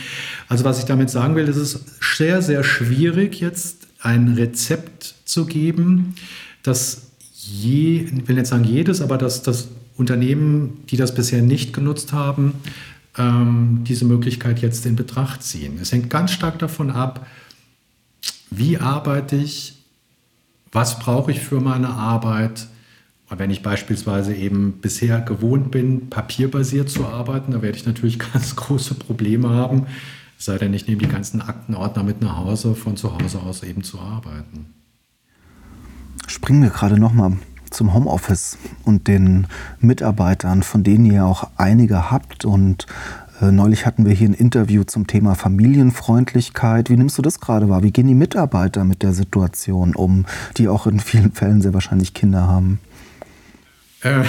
Also 0.48 0.64
was 0.64 0.78
ich 0.78 0.84
damit 0.84 1.10
sagen 1.10 1.34
will, 1.34 1.48
es 1.48 1.56
ist 1.56 1.80
sehr, 2.16 2.42
sehr 2.42 2.62
schwierig 2.62 3.40
jetzt 3.40 3.88
ein 4.00 4.34
Rezept 4.34 5.16
zu 5.24 5.44
geben, 5.44 6.14
dass 6.62 7.08
je, 7.32 8.02
ich 8.02 8.28
will 8.28 8.36
nicht 8.36 8.46
sagen 8.46 8.64
jedes, 8.64 9.00
aber 9.00 9.18
dass 9.18 9.42
das 9.42 9.66
Unternehmen, 9.96 10.84
die 10.90 10.96
das 10.96 11.12
bisher 11.12 11.42
nicht 11.42 11.72
genutzt 11.72 12.12
haben, 12.12 12.54
ähm, 13.18 13.80
diese 13.82 14.04
Möglichkeit 14.04 14.62
jetzt 14.62 14.86
in 14.86 14.94
Betracht 14.94 15.42
ziehen. 15.42 15.78
Es 15.82 15.90
hängt 15.90 16.08
ganz 16.08 16.30
stark 16.30 16.60
davon 16.60 16.90
ab, 16.90 17.26
wie 18.50 18.78
arbeite 18.78 19.34
ich, 19.34 19.81
was 20.72 20.98
brauche 20.98 21.30
ich 21.30 21.40
für 21.40 21.60
meine 21.60 21.90
Arbeit. 21.90 22.66
Und 23.28 23.38
wenn 23.38 23.50
ich 23.50 23.62
beispielsweise 23.62 24.34
eben 24.34 24.80
bisher 24.80 25.20
gewohnt 25.20 25.70
bin, 25.70 26.10
papierbasiert 26.10 26.90
zu 26.90 27.06
arbeiten, 27.06 27.52
da 27.52 27.62
werde 27.62 27.76
ich 27.76 27.86
natürlich 27.86 28.18
ganz 28.32 28.56
große 28.56 28.94
Probleme 28.94 29.50
haben, 29.50 29.86
sei 30.38 30.58
denn, 30.58 30.74
ich 30.74 30.88
nehme 30.88 31.00
die 31.00 31.08
ganzen 31.08 31.40
Aktenordner 31.40 32.02
mit 32.02 32.20
nach 32.20 32.36
Hause, 32.36 32.74
von 32.74 32.96
zu 32.96 33.16
Hause 33.16 33.38
aus 33.40 33.62
eben 33.62 33.84
zu 33.84 34.00
arbeiten. 34.00 34.66
Springen 36.26 36.62
wir 36.62 36.70
gerade 36.70 36.98
nochmal 36.98 37.36
zum 37.70 37.94
Homeoffice 37.94 38.58
und 38.84 39.08
den 39.08 39.46
Mitarbeitern, 39.80 40.62
von 40.62 40.82
denen 40.82 41.06
ihr 41.06 41.24
auch 41.24 41.50
einige 41.56 42.10
habt. 42.10 42.44
Und 42.44 42.86
neulich 43.50 43.86
hatten 43.86 44.06
wir 44.06 44.12
hier 44.12 44.28
ein 44.28 44.34
Interview 44.34 44.84
zum 44.84 45.06
Thema 45.06 45.34
Familienfreundlichkeit. 45.34 46.90
Wie 46.90 46.96
nimmst 46.96 47.18
du 47.18 47.22
das 47.22 47.40
gerade 47.40 47.68
wahr? 47.68 47.82
Wie 47.82 47.90
gehen 47.90 48.06
die 48.06 48.14
Mitarbeiter 48.14 48.84
mit 48.84 49.02
der 49.02 49.12
Situation 49.12 49.96
um, 49.96 50.26
die 50.58 50.68
auch 50.68 50.86
in 50.86 51.00
vielen 51.00 51.32
Fällen 51.32 51.60
sehr 51.60 51.74
wahrscheinlich 51.74 52.14
Kinder 52.14 52.46
haben? 52.46 52.78
Äh, 54.02 54.24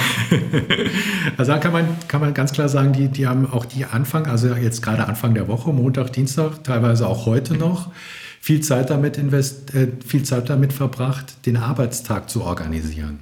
also 1.38 1.52
da 1.52 1.58
kann 1.60 1.74
man, 1.74 1.86
kann 2.08 2.22
man 2.22 2.34
ganz 2.34 2.54
klar 2.54 2.70
sagen, 2.70 2.94
die, 2.94 3.08
die 3.08 3.28
haben 3.28 3.50
auch 3.52 3.66
die 3.66 3.86
Anfang, 3.86 4.28
also 4.28 4.54
jetzt 4.56 4.82
gerade 4.82 5.08
Anfang 5.08 5.34
der 5.34 5.48
Woche, 5.48 5.72
Montag, 5.74 6.14
Dienstag, 6.14 6.64
teilweise 6.64 7.08
auch 7.08 7.26
heute 7.26 7.56
noch, 7.56 7.92
viel 8.40 8.62
Zeit 8.62 8.90
damit, 8.90 9.18
invest, 9.18 9.74
äh, 9.74 9.90
viel 10.06 10.24
Zeit 10.24 10.50
damit 10.50 10.74
verbracht, 10.74 11.46
den 11.46 11.58
Arbeitstag 11.58 12.30
zu 12.30 12.44
organisieren. 12.44 13.20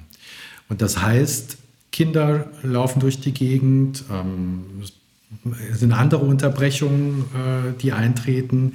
Und 0.68 0.80
das 0.80 1.02
heißt, 1.02 1.58
Kinder 1.90 2.46
laufen 2.62 3.00
durch 3.00 3.20
die 3.20 3.34
Gegend, 3.34 4.04
ähm, 4.10 4.64
sind 5.72 5.92
andere 5.92 6.24
Unterbrechungen, 6.24 7.24
äh, 7.34 7.80
die 7.80 7.92
eintreten. 7.92 8.74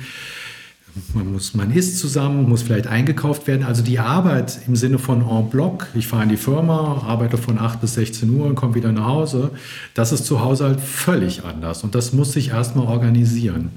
Man, 1.13 1.31
muss, 1.31 1.53
man 1.53 1.71
isst 1.71 1.99
zusammen, 1.99 2.49
muss 2.49 2.63
vielleicht 2.63 2.87
eingekauft 2.87 3.45
werden. 3.45 3.63
Also 3.63 3.83
die 3.83 3.99
Arbeit 3.99 4.59
im 4.67 4.75
Sinne 4.75 4.97
von 4.97 5.21
en 5.21 5.49
bloc, 5.49 5.87
ich 5.93 6.07
fahre 6.07 6.23
in 6.23 6.29
die 6.29 6.37
Firma, 6.37 7.03
arbeite 7.05 7.37
von 7.37 7.59
8 7.59 7.81
bis 7.81 7.93
16 7.93 8.29
Uhr 8.31 8.47
und 8.47 8.55
komme 8.55 8.73
wieder 8.73 8.91
nach 8.91 9.05
Hause, 9.05 9.51
das 9.93 10.11
ist 10.11 10.25
zu 10.25 10.41
Hause 10.41 10.65
halt 10.65 10.81
völlig 10.81 11.43
anders. 11.43 11.83
Und 11.83 11.93
das 11.93 12.13
muss 12.13 12.33
sich 12.33 12.49
erstmal 12.49 12.87
organisieren. 12.87 13.69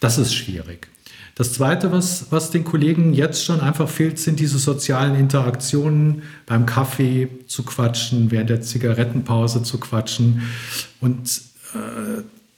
Das 0.00 0.16
ist 0.16 0.34
schwierig. 0.34 0.88
Das 1.34 1.52
Zweite, 1.52 1.90
was, 1.90 2.26
was 2.30 2.50
den 2.50 2.62
Kollegen 2.62 3.12
jetzt 3.12 3.44
schon 3.44 3.60
einfach 3.60 3.88
fehlt, 3.88 4.20
sind 4.20 4.38
diese 4.38 4.58
sozialen 4.58 5.16
Interaktionen 5.16 6.22
beim 6.46 6.64
Kaffee 6.64 7.28
zu 7.48 7.64
quatschen, 7.64 8.30
während 8.30 8.50
der 8.50 8.60
Zigarettenpause 8.60 9.64
zu 9.64 9.78
quatschen. 9.78 10.42
Und 11.00 11.53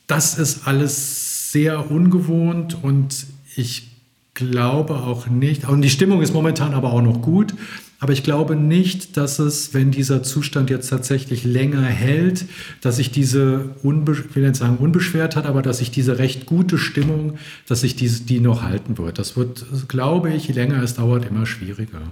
das 0.06 0.38
ist 0.38 0.66
alles 0.66 1.52
sehr 1.52 1.90
ungewohnt 1.90 2.76
und 2.82 3.26
ich 3.56 3.90
glaube 4.34 4.94
auch 4.94 5.26
nicht, 5.26 5.68
und 5.68 5.82
die 5.82 5.90
Stimmung 5.90 6.22
ist 6.22 6.34
momentan 6.34 6.74
aber 6.74 6.92
auch 6.92 7.02
noch 7.02 7.22
gut, 7.22 7.54
aber 7.98 8.12
ich 8.12 8.22
glaube 8.22 8.56
nicht, 8.56 9.16
dass 9.16 9.38
es, 9.38 9.72
wenn 9.72 9.90
dieser 9.90 10.22
Zustand 10.22 10.68
jetzt 10.68 10.88
tatsächlich 10.90 11.44
länger 11.44 11.82
hält, 11.82 12.44
dass 12.82 12.96
sich 12.96 13.10
diese, 13.10 13.70
unbe 13.82 14.22
will 14.34 14.42
nicht 14.42 14.56
sagen 14.56 14.76
unbeschwert 14.76 15.34
hat, 15.34 15.46
aber 15.46 15.62
dass 15.62 15.78
sich 15.78 15.90
diese 15.90 16.18
recht 16.18 16.44
gute 16.44 16.76
Stimmung, 16.76 17.38
dass 17.66 17.80
sich 17.80 17.96
diese, 17.96 18.24
die 18.24 18.40
noch 18.40 18.62
halten 18.62 18.98
wird. 18.98 19.18
Das 19.18 19.36
wird, 19.36 19.64
glaube 19.88 20.30
ich, 20.34 20.48
je 20.48 20.54
länger 20.54 20.82
es 20.82 20.94
dauert, 20.94 21.24
immer 21.24 21.46
schwieriger. 21.46 22.02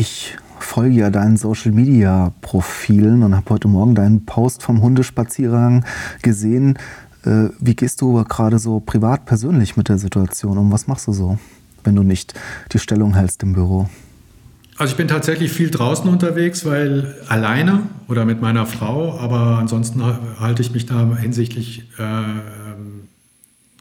Ich 0.00 0.38
folge 0.58 0.94
ja 0.94 1.10
deinen 1.10 1.36
Social 1.36 1.72
Media 1.72 2.32
Profilen 2.40 3.22
und 3.22 3.36
habe 3.36 3.50
heute 3.50 3.68
Morgen 3.68 3.94
deinen 3.94 4.24
Post 4.24 4.62
vom 4.62 4.80
Hundespaziergang 4.80 5.84
gesehen. 6.22 6.78
Äh, 7.26 7.50
wie 7.60 7.76
gehst 7.76 8.00
du 8.00 8.24
gerade 8.24 8.58
so 8.58 8.80
privat 8.80 9.26
persönlich 9.26 9.76
mit 9.76 9.90
der 9.90 9.98
Situation 9.98 10.56
um? 10.56 10.72
Was 10.72 10.86
machst 10.86 11.06
du 11.06 11.12
so, 11.12 11.38
wenn 11.84 11.96
du 11.96 12.02
nicht 12.02 12.32
die 12.72 12.78
Stellung 12.78 13.14
hältst 13.14 13.42
im 13.42 13.52
Büro? 13.52 13.90
Also 14.78 14.92
ich 14.92 14.96
bin 14.96 15.06
tatsächlich 15.06 15.52
viel 15.52 15.68
draußen 15.68 16.08
unterwegs, 16.08 16.64
weil 16.64 17.16
alleine 17.28 17.82
oder 18.08 18.24
mit 18.24 18.40
meiner 18.40 18.64
Frau, 18.64 19.18
aber 19.18 19.58
ansonsten 19.58 20.02
halte 20.40 20.62
ich 20.62 20.72
mich 20.72 20.86
da 20.86 21.14
hinsichtlich 21.14 21.90
äh, 21.98 22.22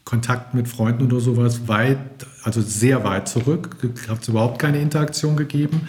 Kontakt 0.09 0.55
mit 0.55 0.67
Freunden 0.67 1.03
oder 1.03 1.19
sowas 1.19 1.67
weit, 1.67 1.99
also 2.43 2.61
sehr 2.61 3.03
weit 3.03 3.29
zurück. 3.29 3.77
Ich 3.83 4.09
habe 4.09 4.19
überhaupt 4.27 4.57
keine 4.57 4.81
Interaktion 4.81 5.37
gegeben. 5.37 5.81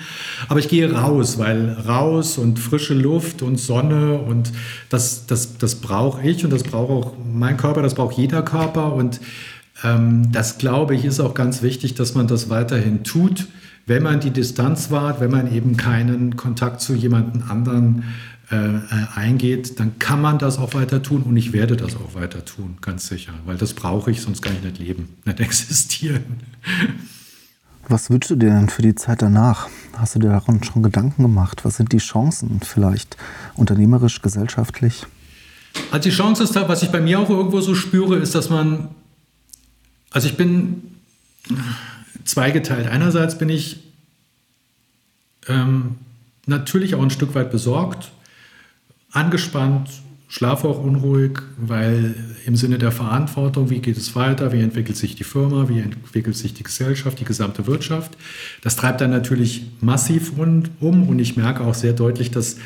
Aber 0.46 0.60
ich 0.60 0.68
gehe 0.68 0.92
raus, 0.92 1.38
weil 1.38 1.70
raus 1.88 2.36
und 2.36 2.58
frische 2.58 2.92
Luft 2.92 3.40
und 3.40 3.56
Sonne 3.56 4.18
und 4.18 4.52
das, 4.90 5.24
das, 5.24 5.56
das 5.56 5.76
brauche 5.76 6.20
ich 6.20 6.44
und 6.44 6.52
das 6.52 6.64
braucht 6.64 6.90
auch 6.90 7.14
mein 7.32 7.56
Körper, 7.56 7.80
das 7.80 7.94
braucht 7.94 8.18
jeder 8.18 8.42
Körper 8.42 8.92
und 8.92 9.22
ähm, 9.84 10.30
das 10.30 10.58
glaube 10.58 10.94
ich 10.94 11.06
ist 11.06 11.18
auch 11.18 11.32
ganz 11.32 11.62
wichtig, 11.62 11.94
dass 11.94 12.14
man 12.14 12.26
das 12.26 12.50
weiterhin 12.50 13.04
tut 13.04 13.48
wenn 13.86 14.04
man 14.04 14.20
die 14.20 14.30
Distanz 14.30 14.92
wahrt, 14.92 15.20
wenn 15.20 15.32
man 15.32 15.52
eben 15.52 15.76
keinen 15.76 16.36
Kontakt 16.36 16.80
zu 16.80 16.94
jemandem 16.94 17.42
anderen 17.48 18.04
eingeht, 18.50 19.78
dann 19.78 19.99
kann 19.99 20.21
man 20.21 20.38
das 20.38 20.59
auch 20.59 20.75
weiter 20.75 21.02
tun 21.02 21.23
und 21.23 21.37
ich 21.37 21.52
werde 21.52 21.76
das 21.76 21.95
auch 21.95 22.14
weiter 22.14 22.45
tun, 22.45 22.78
ganz 22.80 23.07
sicher, 23.07 23.33
weil 23.45 23.57
das 23.57 23.75
brauche 23.75 24.11
ich, 24.11 24.23
sonst 24.23 24.42
kann 24.42 24.54
ich 24.57 24.62
nicht 24.62 24.78
leben, 24.78 25.09
nicht 25.25 25.38
existieren. 25.38 26.25
Was 27.88 28.11
wünschst 28.11 28.30
du 28.30 28.37
dir 28.37 28.50
denn 28.50 28.69
für 28.69 28.83
die 28.83 28.95
Zeit 28.95 29.23
danach? 29.23 29.69
Hast 29.97 30.14
du 30.14 30.19
dir 30.19 30.28
daran 30.28 30.62
schon 30.62 30.83
Gedanken 30.83 31.23
gemacht? 31.23 31.64
Was 31.64 31.76
sind 31.76 31.92
die 31.92 31.99
Chancen 31.99 32.61
vielleicht 32.61 33.16
unternehmerisch, 33.54 34.23
gesellschaftlich? 34.23 35.07
Also 35.90 36.09
die 36.09 36.14
Chance 36.14 36.45
ist 36.45 36.54
da, 36.54 36.69
was 36.69 36.83
ich 36.83 36.90
bei 36.90 37.00
mir 37.00 37.19
auch 37.19 37.30
irgendwo 37.30 37.61
so 37.61 37.75
spüre, 37.75 38.16
ist, 38.16 38.35
dass 38.35 38.49
man, 38.49 38.88
also 40.11 40.28
ich 40.28 40.37
bin 40.37 40.83
zweigeteilt. 42.25 42.88
Einerseits 42.88 43.38
bin 43.38 43.49
ich 43.49 43.80
ähm, 45.49 45.97
natürlich 46.47 46.95
auch 46.95 47.02
ein 47.02 47.11
Stück 47.11 47.35
weit 47.35 47.50
besorgt, 47.50 48.12
angespannt, 49.12 49.90
schlafe 50.28 50.68
auch 50.68 50.82
unruhig, 50.82 51.40
weil 51.58 52.14
im 52.46 52.54
Sinne 52.54 52.78
der 52.78 52.92
Verantwortung, 52.92 53.68
wie 53.68 53.80
geht 53.80 53.96
es 53.96 54.14
weiter, 54.14 54.52
wie 54.52 54.60
entwickelt 54.60 54.96
sich 54.96 55.16
die 55.16 55.24
Firma, 55.24 55.68
wie 55.68 55.80
entwickelt 55.80 56.36
sich 56.36 56.54
die 56.54 56.62
Gesellschaft, 56.62 57.18
die 57.18 57.24
gesamte 57.24 57.66
Wirtschaft. 57.66 58.16
Das 58.62 58.76
treibt 58.76 59.00
dann 59.00 59.10
natürlich 59.10 59.66
massiv 59.80 60.32
um 60.38 61.08
und 61.08 61.18
ich 61.18 61.36
merke 61.36 61.64
auch 61.64 61.74
sehr 61.74 61.92
deutlich, 61.92 62.30
dass, 62.30 62.56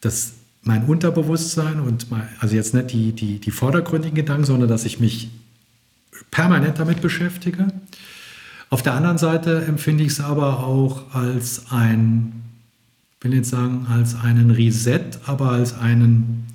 dass 0.00 0.34
mein 0.62 0.84
Unterbewusstsein 0.84 1.80
und 1.80 2.10
mein, 2.10 2.28
also 2.38 2.54
jetzt 2.54 2.74
nicht 2.74 2.92
die, 2.92 3.12
die, 3.12 3.38
die 3.40 3.50
vordergründigen 3.50 4.14
Gedanken, 4.14 4.44
sondern 4.44 4.68
dass 4.68 4.84
ich 4.84 5.00
mich 5.00 5.30
permanent 6.30 6.78
damit 6.78 7.00
beschäftige. 7.00 7.68
Auf 8.68 8.82
der 8.82 8.94
anderen 8.94 9.18
Seite 9.18 9.64
empfinde 9.64 10.04
ich 10.04 10.12
es 10.12 10.20
aber 10.20 10.60
auch 10.60 11.12
als 11.12 11.72
ein, 11.72 12.39
will 13.20 13.34
jetzt 13.34 13.50
sagen, 13.50 13.86
als 13.90 14.14
einen 14.14 14.50
Reset, 14.50 15.18
aber 15.26 15.50
als 15.50 15.78
einen, 15.78 16.46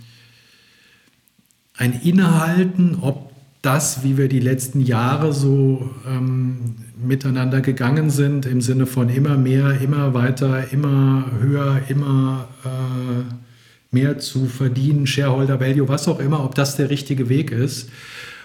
ein 1.78 1.94
Innehalten, 2.02 2.98
ob 3.02 3.32
das, 3.62 4.04
wie 4.04 4.18
wir 4.18 4.28
die 4.30 4.40
letzten 4.40 4.82
Jahre 4.82 5.34
so 5.34 5.90
ähm, 6.08 6.76
miteinander 7.04 7.62
gegangen 7.62 8.10
sind, 8.10 8.46
im 8.46 8.62
Sinne 8.62 8.86
von 8.86 9.10
immer 9.10 9.38
mehr, 9.38 9.82
immer 9.82 10.14
weiter, 10.14 10.72
immer 10.72 11.26
höher, 11.40 11.82
immer 11.88 12.48
äh, 12.64 13.34
mehr 13.92 14.20
zu 14.20 14.46
verdienen, 14.46 15.08
Shareholder 15.08 15.60
Value, 15.60 15.88
was 15.88 16.08
auch 16.08 16.20
immer, 16.20 16.44
ob 16.44 16.56
das 16.56 16.76
der 16.76 16.90
richtige 16.90 17.30
Weg 17.30 17.52
ist. 17.52 17.90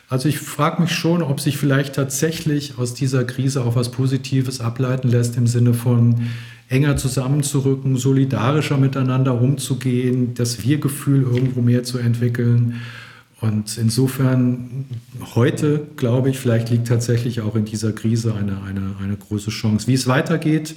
Also 0.09 0.29
ich 0.29 0.39
frage 0.39 0.83
mich 0.83 0.93
schon, 0.93 1.23
ob 1.23 1.41
sich 1.41 1.57
vielleicht 1.57 1.95
tatsächlich 1.95 2.79
aus 2.79 2.95
dieser 2.95 3.25
Krise 3.25 3.65
auch 3.65 3.77
was 3.77 3.91
Positives 3.91 4.61
ableiten 4.61 5.09
lässt 5.09 5.37
im 5.37 5.47
Sinne 5.47 5.73
von 5.73 6.31
enger 6.71 6.97
zusammenzurücken, 6.97 7.97
solidarischer 7.97 8.79
miteinander 8.79 9.39
umzugehen, 9.39 10.35
das 10.35 10.63
Wir-Gefühl 10.63 11.23
irgendwo 11.23 11.61
mehr 11.61 11.83
zu 11.83 11.99
entwickeln. 11.99 12.81
Und 13.41 13.77
insofern 13.77 14.85
heute, 15.35 15.87
glaube 15.97 16.31
ich, 16.31 16.39
vielleicht 16.39 16.71
liegt 16.71 16.87
tatsächlich 16.87 17.41
auch 17.41 17.57
in 17.57 17.65
dieser 17.65 17.93
Krise 17.93 18.35
eine, 18.35 18.63
eine, 18.63 18.95
eine 19.03 19.17
große 19.17 19.51
Chance. 19.51 19.89
Wie 19.89 19.95
es 19.95 20.07
weitergeht, 20.07 20.77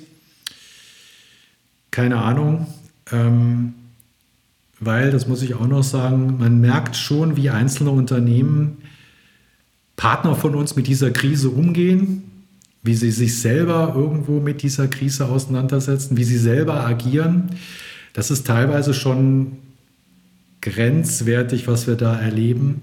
keine 1.92 2.18
Ahnung. 2.18 2.66
Ähm, 3.12 3.76
weil, 4.80 5.12
das 5.12 5.28
muss 5.28 5.44
ich 5.44 5.54
auch 5.54 5.68
noch 5.68 5.84
sagen, 5.84 6.38
man 6.40 6.60
merkt 6.60 6.96
schon, 6.96 7.38
wie 7.38 7.52
einzelne 7.52 7.92
Unternehmen 7.92 8.78
Partner 9.96 10.36
von 10.36 10.56
uns 10.56 10.76
mit 10.76 10.88
dieser 10.88 11.12
Krise 11.12 11.50
umgehen, 11.50 12.24
wie 12.84 12.96
sie 12.96 13.12
sich 13.12 13.40
selber 13.40 13.94
irgendwo 13.96 14.42
mit 14.42 14.62
dieser 14.62 14.88
Krise 14.90 15.28
auseinandersetzen, 15.28 16.18
wie 16.18 16.26
sie 16.26 16.38
selber 16.38 16.86
agieren. 16.86 17.52
Das 18.12 18.30
ist 18.30 18.46
teilweise 18.46 18.94
schon 18.94 19.54
grenzwertig, 20.62 21.68
was 21.68 21.88
wir 21.88 21.96
da 21.96 22.20
erleben. 22.20 22.82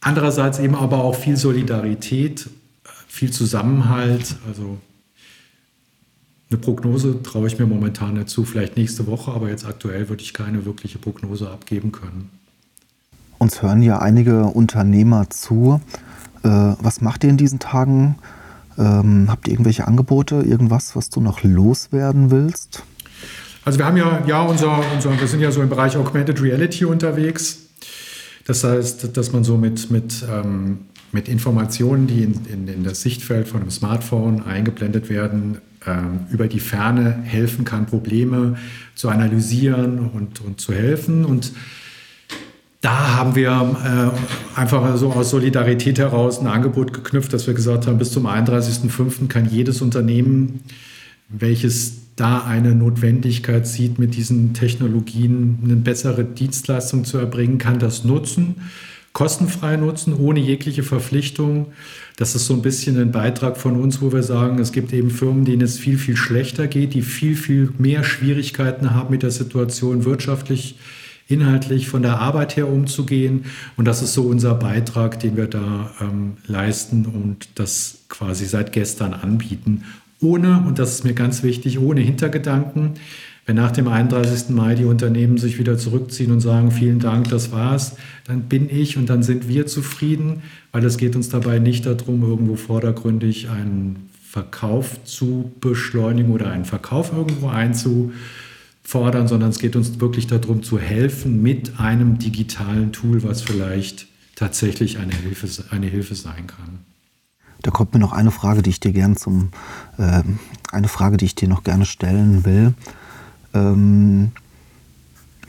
Andererseits 0.00 0.58
eben 0.58 0.74
aber 0.74 1.02
auch 1.02 1.14
viel 1.14 1.36
Solidarität, 1.36 2.48
viel 3.08 3.30
Zusammenhalt. 3.30 4.36
Also 4.46 4.78
eine 6.50 6.58
Prognose 6.58 7.22
traue 7.22 7.46
ich 7.46 7.58
mir 7.58 7.66
momentan 7.66 8.14
nicht 8.14 8.28
zu, 8.28 8.44
vielleicht 8.44 8.76
nächste 8.76 9.06
Woche, 9.06 9.32
aber 9.32 9.48
jetzt 9.48 9.66
aktuell 9.66 10.08
würde 10.08 10.22
ich 10.22 10.32
keine 10.34 10.64
wirkliche 10.64 10.98
Prognose 10.98 11.50
abgeben 11.50 11.92
können. 11.92 12.30
Uns 13.38 13.62
hören 13.62 13.82
ja 13.82 13.98
einige 13.98 14.44
Unternehmer 14.44 15.30
zu. 15.30 15.80
Äh, 16.42 16.48
was 16.48 17.00
macht 17.00 17.24
ihr 17.24 17.30
in 17.30 17.36
diesen 17.36 17.58
Tagen? 17.58 18.16
Ähm, 18.78 19.26
habt 19.28 19.48
ihr 19.48 19.54
irgendwelche 19.54 19.88
Angebote, 19.88 20.36
irgendwas, 20.36 20.94
was 20.94 21.10
du 21.10 21.20
noch 21.20 21.42
loswerden 21.42 22.30
willst? 22.30 22.84
Also 23.64 23.78
wir 23.78 23.86
haben 23.86 23.96
ja, 23.96 24.22
ja 24.26 24.42
unser, 24.42 24.80
unser, 24.94 25.20
wir 25.20 25.26
sind 25.26 25.40
ja 25.40 25.50
so 25.50 25.60
im 25.60 25.68
Bereich 25.68 25.96
Augmented 25.96 26.40
Reality 26.40 26.84
unterwegs. 26.84 27.58
Das 28.46 28.64
heißt, 28.64 29.16
dass 29.16 29.32
man 29.32 29.44
so 29.44 29.58
mit, 29.58 29.90
mit, 29.90 30.24
ähm, 30.30 30.86
mit 31.12 31.28
Informationen, 31.28 32.06
die 32.06 32.22
in, 32.22 32.46
in, 32.46 32.68
in, 32.68 32.84
das 32.84 33.02
Sichtfeld 33.02 33.48
von 33.48 33.60
einem 33.60 33.70
Smartphone 33.70 34.42
eingeblendet 34.42 35.10
werden, 35.10 35.58
ähm, 35.86 36.20
über 36.30 36.48
die 36.48 36.60
Ferne 36.60 37.20
helfen 37.24 37.64
kann, 37.64 37.86
Probleme 37.86 38.56
zu 38.94 39.10
analysieren 39.10 39.98
und, 39.98 40.40
und 40.40 40.60
zu 40.60 40.72
helfen. 40.72 41.24
Und 41.24 41.52
da 42.80 43.16
haben 43.16 43.34
wir 43.34 43.50
äh, 43.50 44.58
einfach 44.58 44.96
so 44.96 45.12
aus 45.12 45.30
Solidarität 45.30 45.98
heraus 45.98 46.38
ein 46.38 46.46
Angebot 46.46 46.92
geknüpft, 46.92 47.32
dass 47.32 47.46
wir 47.46 47.54
gesagt 47.54 47.86
haben, 47.86 47.98
bis 47.98 48.12
zum 48.12 48.26
31.05. 48.26 49.26
kann 49.26 49.50
jedes 49.50 49.82
Unternehmen, 49.82 50.60
welches 51.28 52.14
da 52.14 52.44
eine 52.44 52.74
Notwendigkeit 52.74 53.66
sieht, 53.66 53.98
mit 53.98 54.14
diesen 54.16 54.54
Technologien 54.54 55.58
eine 55.64 55.76
bessere 55.76 56.24
Dienstleistung 56.24 57.04
zu 57.04 57.18
erbringen, 57.18 57.58
kann 57.58 57.78
das 57.78 58.04
nutzen, 58.04 58.56
kostenfrei 59.12 59.76
nutzen, 59.76 60.14
ohne 60.14 60.40
jegliche 60.40 60.82
Verpflichtung. 60.82 61.66
Das 62.16 62.34
ist 62.34 62.46
so 62.46 62.54
ein 62.54 62.62
bisschen 62.62 63.00
ein 63.00 63.12
Beitrag 63.12 63.56
von 63.56 63.76
uns, 63.80 64.00
wo 64.00 64.12
wir 64.12 64.22
sagen, 64.22 64.58
es 64.58 64.72
gibt 64.72 64.92
eben 64.92 65.10
Firmen, 65.10 65.44
denen 65.44 65.62
es 65.62 65.78
viel, 65.78 65.98
viel 65.98 66.16
schlechter 66.16 66.66
geht, 66.66 66.94
die 66.94 67.02
viel, 67.02 67.36
viel 67.36 67.72
mehr 67.78 68.04
Schwierigkeiten 68.04 68.94
haben, 68.94 69.10
mit 69.10 69.22
der 69.22 69.30
Situation 69.30 70.04
wirtschaftlich, 70.04 70.76
inhaltlich 71.28 71.88
von 71.88 72.02
der 72.02 72.18
Arbeit 72.18 72.56
her 72.56 72.68
umzugehen. 72.68 73.44
Und 73.76 73.84
das 73.84 74.02
ist 74.02 74.14
so 74.14 74.22
unser 74.22 74.54
Beitrag, 74.54 75.20
den 75.20 75.36
wir 75.36 75.46
da 75.46 75.90
ähm, 76.00 76.38
leisten 76.46 77.06
und 77.06 77.48
das 77.54 78.00
quasi 78.08 78.46
seit 78.46 78.72
gestern 78.72 79.12
anbieten, 79.12 79.84
ohne, 80.20 80.64
und 80.66 80.80
das 80.80 80.94
ist 80.94 81.04
mir 81.04 81.14
ganz 81.14 81.44
wichtig, 81.44 81.78
ohne 81.78 82.00
Hintergedanken. 82.00 82.94
Wenn 83.46 83.56
nach 83.56 83.70
dem 83.70 83.88
31. 83.88 84.50
Mai 84.50 84.74
die 84.74 84.84
Unternehmen 84.84 85.38
sich 85.38 85.58
wieder 85.58 85.78
zurückziehen 85.78 86.32
und 86.32 86.40
sagen, 86.40 86.70
vielen 86.70 86.98
Dank, 86.98 87.28
das 87.28 87.52
war's, 87.52 87.96
dann 88.26 88.42
bin 88.42 88.68
ich 88.68 88.96
und 88.96 89.08
dann 89.08 89.22
sind 89.22 89.48
wir 89.48 89.66
zufrieden, 89.66 90.42
weil 90.72 90.84
es 90.84 90.98
geht 90.98 91.14
uns 91.14 91.28
dabei 91.28 91.58
nicht 91.58 91.86
darum, 91.86 92.22
irgendwo 92.22 92.56
vordergründig 92.56 93.48
einen 93.48 94.10
Verkauf 94.28 95.02
zu 95.04 95.52
beschleunigen 95.60 96.32
oder 96.32 96.50
einen 96.50 96.66
Verkauf 96.66 97.12
irgendwo 97.16 97.48
einzufordern, 98.88 99.28
sondern 99.28 99.50
es 99.50 99.58
geht 99.58 99.76
uns 99.76 100.00
wirklich 100.00 100.26
darum 100.26 100.62
zu 100.62 100.78
helfen 100.78 101.42
mit 101.42 101.78
einem 101.78 102.18
digitalen 102.18 102.92
Tool, 102.92 103.22
was 103.22 103.42
vielleicht 103.42 104.06
tatsächlich 104.34 104.98
eine 104.98 105.14
Hilfe, 105.14 105.48
eine 105.70 105.86
Hilfe 105.86 106.14
sein 106.14 106.46
kann. 106.46 106.80
Da 107.62 107.70
kommt 107.70 107.92
mir 107.92 108.00
noch 108.00 108.12
eine 108.12 108.30
Frage, 108.30 108.62
die 108.62 108.70
ich 108.70 108.80
dir 108.80 108.92
gerne 108.92 109.16
zum, 109.16 109.50
äh, 109.98 110.22
eine 110.70 110.88
Frage, 110.88 111.16
die 111.16 111.24
ich 111.24 111.34
dir 111.34 111.48
noch 111.48 111.64
gerne 111.64 111.84
stellen 111.84 112.44
will. 112.44 112.74
Ähm, 113.52 114.30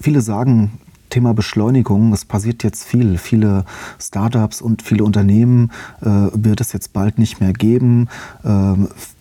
viele 0.01 0.22
sagen, 0.22 0.72
Thema 1.10 1.34
Beschleunigung, 1.34 2.13
es 2.13 2.25
passiert 2.25 2.63
jetzt 2.63 2.84
viel. 2.84 3.18
Viele 3.18 3.66
Startups 4.00 4.62
und 4.62 4.82
viele 4.82 5.04
Unternehmen 5.04 5.72
äh, 6.01 6.06
wird 6.34 6.62
es 6.62 6.74
jetzt 6.74 6.94
bald 6.94 7.18
nicht 7.18 7.39
mehr 7.39 7.54
geben. 7.54 8.08
Äh, 8.44 8.74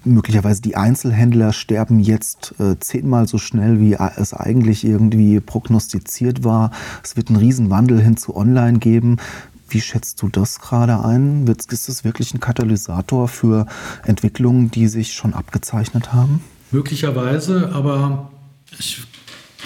möglicherweise 0.05 0.63
die 0.63 0.77
Einzelhändler 0.77 1.53
sterben 1.53 2.01
jetzt 2.01 2.55
äh, 2.59 2.79
zehnmal 2.79 3.27
so 3.27 3.39
schnell, 3.39 3.81
wie 3.81 3.95
es 3.95 4.35
eigentlich 4.35 4.85
irgendwie 4.85 5.41
prognostiziert 5.41 6.45
war. 6.45 6.71
Es 7.03 7.17
wird 7.17 7.29
einen 7.29 7.39
Riesenwandel 7.39 8.01
hin 8.01 8.17
zu 8.17 8.37
Online 8.37 8.79
geben. 8.79 9.17
Wie 9.69 9.81
schätzt 9.81 10.23
du 10.23 10.29
das 10.29 10.61
gerade 10.61 11.05
ein? 11.05 11.47
Ist 11.47 11.89
es 11.89 12.05
wirklich 12.05 12.33
ein 12.33 12.41
Katalysator 12.41 13.29
für 13.29 13.67
Entwicklungen, 14.07 14.71
die 14.71 14.89
sich 14.89 15.13
schon 15.13 15.35
abgezeichnet 15.35 16.13
haben? 16.13 16.43
Möglicherweise, 16.71 17.71
aber 17.73 18.31
ich 18.79 19.03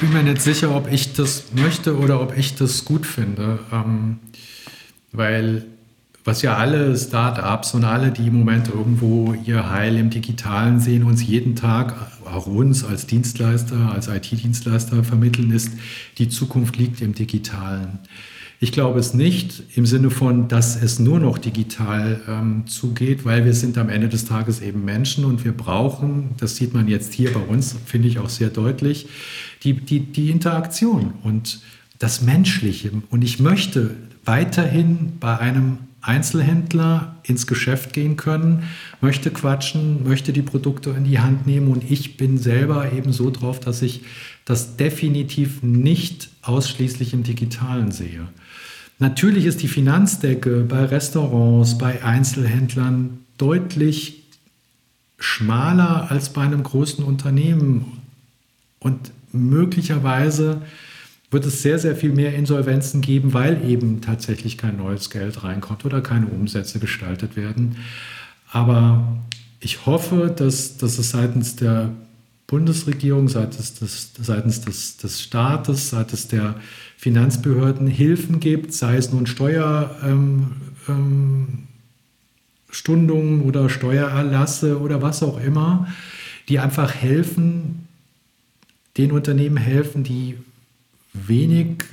bin 0.02 0.12
mir 0.12 0.24
nicht 0.24 0.42
sicher, 0.42 0.74
ob 0.74 0.90
ich 0.90 1.12
das 1.12 1.44
möchte 1.54 1.96
oder 1.96 2.20
ob 2.20 2.36
ich 2.36 2.56
das 2.56 2.84
gut 2.84 3.06
finde. 3.06 3.60
Ähm, 3.72 4.18
weil 5.12 5.64
was 6.24 6.42
ja 6.42 6.56
alle 6.56 6.96
Startups 6.96 7.72
und 7.74 7.84
alle, 7.84 8.10
die 8.10 8.26
im 8.26 8.34
Moment 8.34 8.68
irgendwo 8.68 9.32
ihr 9.32 9.70
Heil 9.70 9.96
im 9.96 10.10
Digitalen 10.10 10.80
sehen, 10.80 11.04
uns 11.04 11.24
jeden 11.24 11.54
Tag, 11.54 11.94
auch 12.24 12.48
uns 12.48 12.82
als 12.84 13.06
Dienstleister, 13.06 13.92
als 13.94 14.08
IT-Dienstleister 14.08 15.04
vermitteln, 15.04 15.52
ist, 15.52 15.70
die 16.18 16.28
Zukunft 16.28 16.76
liegt 16.76 17.00
im 17.00 17.14
Digitalen. 17.14 18.00
Ich 18.62 18.70
glaube 18.70 19.00
es 19.00 19.12
nicht 19.12 19.64
im 19.74 19.86
Sinne 19.86 20.08
von, 20.08 20.46
dass 20.46 20.80
es 20.80 21.00
nur 21.00 21.18
noch 21.18 21.38
digital 21.38 22.20
ähm, 22.28 22.64
zugeht, 22.68 23.24
weil 23.24 23.44
wir 23.44 23.54
sind 23.54 23.76
am 23.76 23.88
Ende 23.88 24.08
des 24.08 24.24
Tages 24.24 24.60
eben 24.60 24.84
Menschen 24.84 25.24
und 25.24 25.44
wir 25.44 25.50
brauchen, 25.50 26.36
das 26.38 26.54
sieht 26.54 26.72
man 26.72 26.86
jetzt 26.86 27.12
hier 27.12 27.32
bei 27.32 27.40
uns, 27.40 27.74
finde 27.86 28.06
ich 28.06 28.20
auch 28.20 28.28
sehr 28.28 28.50
deutlich, 28.50 29.08
die, 29.64 29.72
die, 29.72 29.98
die 29.98 30.30
Interaktion 30.30 31.14
und 31.24 31.58
das 31.98 32.22
Menschliche. 32.22 32.92
Und 33.10 33.24
ich 33.24 33.40
möchte 33.40 33.96
weiterhin 34.24 35.14
bei 35.18 35.36
einem 35.36 35.78
Einzelhändler 36.00 37.16
ins 37.24 37.48
Geschäft 37.48 37.92
gehen 37.92 38.16
können, 38.16 38.62
möchte 39.00 39.32
quatschen, 39.32 40.04
möchte 40.04 40.32
die 40.32 40.42
Produkte 40.42 40.90
in 40.90 41.02
die 41.02 41.18
Hand 41.18 41.48
nehmen 41.48 41.66
und 41.66 41.90
ich 41.90 42.16
bin 42.16 42.38
selber 42.38 42.92
eben 42.92 43.12
so 43.12 43.32
drauf, 43.32 43.58
dass 43.58 43.82
ich 43.82 44.02
das 44.44 44.76
definitiv 44.76 45.64
nicht 45.64 46.30
ausschließlich 46.42 47.12
im 47.12 47.24
digitalen 47.24 47.90
sehe. 47.90 48.28
Natürlich 49.02 49.46
ist 49.46 49.62
die 49.62 49.68
Finanzdecke 49.68 50.60
bei 50.60 50.84
Restaurants, 50.84 51.76
bei 51.76 52.04
Einzelhändlern 52.04 53.18
deutlich 53.36 54.22
schmaler 55.18 56.08
als 56.08 56.32
bei 56.32 56.42
einem 56.42 56.62
großen 56.62 57.04
Unternehmen. 57.04 58.00
Und 58.78 59.10
möglicherweise 59.32 60.62
wird 61.32 61.44
es 61.46 61.62
sehr, 61.62 61.80
sehr 61.80 61.96
viel 61.96 62.12
mehr 62.12 62.36
Insolvenzen 62.36 63.00
geben, 63.00 63.34
weil 63.34 63.68
eben 63.68 64.02
tatsächlich 64.02 64.56
kein 64.56 64.76
neues 64.76 65.10
Geld 65.10 65.42
reinkommt 65.42 65.84
oder 65.84 66.00
keine 66.00 66.26
Umsätze 66.26 66.78
gestaltet 66.78 67.34
werden. 67.34 67.78
Aber 68.52 69.20
ich 69.58 69.84
hoffe, 69.84 70.32
dass, 70.32 70.76
dass 70.76 70.98
es 70.98 71.10
seitens 71.10 71.56
der 71.56 71.90
Bundesregierung, 72.52 73.30
seitens 73.30 73.72
des, 73.72 74.12
seitens 74.20 74.60
des, 74.60 74.98
des 74.98 75.22
Staates, 75.22 75.88
seitens 75.88 76.28
der 76.28 76.56
Finanzbehörden 76.98 77.86
Hilfen 77.86 78.40
gibt, 78.40 78.74
sei 78.74 78.98
es 78.98 79.10
nun 79.10 79.24
Steuerstundungen 79.24 80.50
ähm, 80.86 81.66
ähm, 83.08 83.42
oder 83.48 83.70
Steuererlasse 83.70 84.78
oder 84.78 85.00
was 85.00 85.22
auch 85.22 85.40
immer, 85.40 85.88
die 86.50 86.58
einfach 86.58 86.94
helfen, 86.94 87.88
den 88.98 89.12
Unternehmen 89.12 89.56
helfen, 89.56 90.04
die 90.04 90.36
wenig 91.14 91.84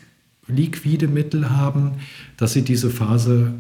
liquide 0.48 1.08
Mittel 1.08 1.52
haben, 1.52 1.93
dass 2.36 2.52
sie 2.52 2.63
diese 2.63 2.89
Phase 2.89 3.54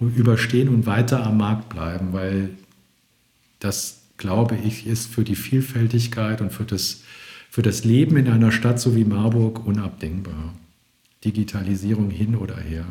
überstehen 0.00 0.70
und 0.70 0.86
weiter 0.86 1.26
am 1.26 1.36
Markt 1.36 1.68
bleiben, 1.68 2.14
weil 2.14 2.48
das, 3.60 4.00
glaube 4.18 4.56
ich, 4.56 4.86
ist 4.86 5.06
für 5.06 5.24
die 5.24 5.36
Vielfältigkeit 5.36 6.40
und 6.40 6.52
für 6.52 6.64
das, 6.64 7.02
für 7.50 7.62
das 7.62 7.84
Leben 7.84 8.16
in 8.16 8.28
einer 8.28 8.52
Stadt 8.52 8.78
so 8.78 8.94
wie 8.94 9.04
Marburg 9.04 9.64
unabdingbar. 9.64 10.52
Digitalisierung 11.24 12.10
hin 12.10 12.36
oder 12.36 12.56
her. 12.56 12.84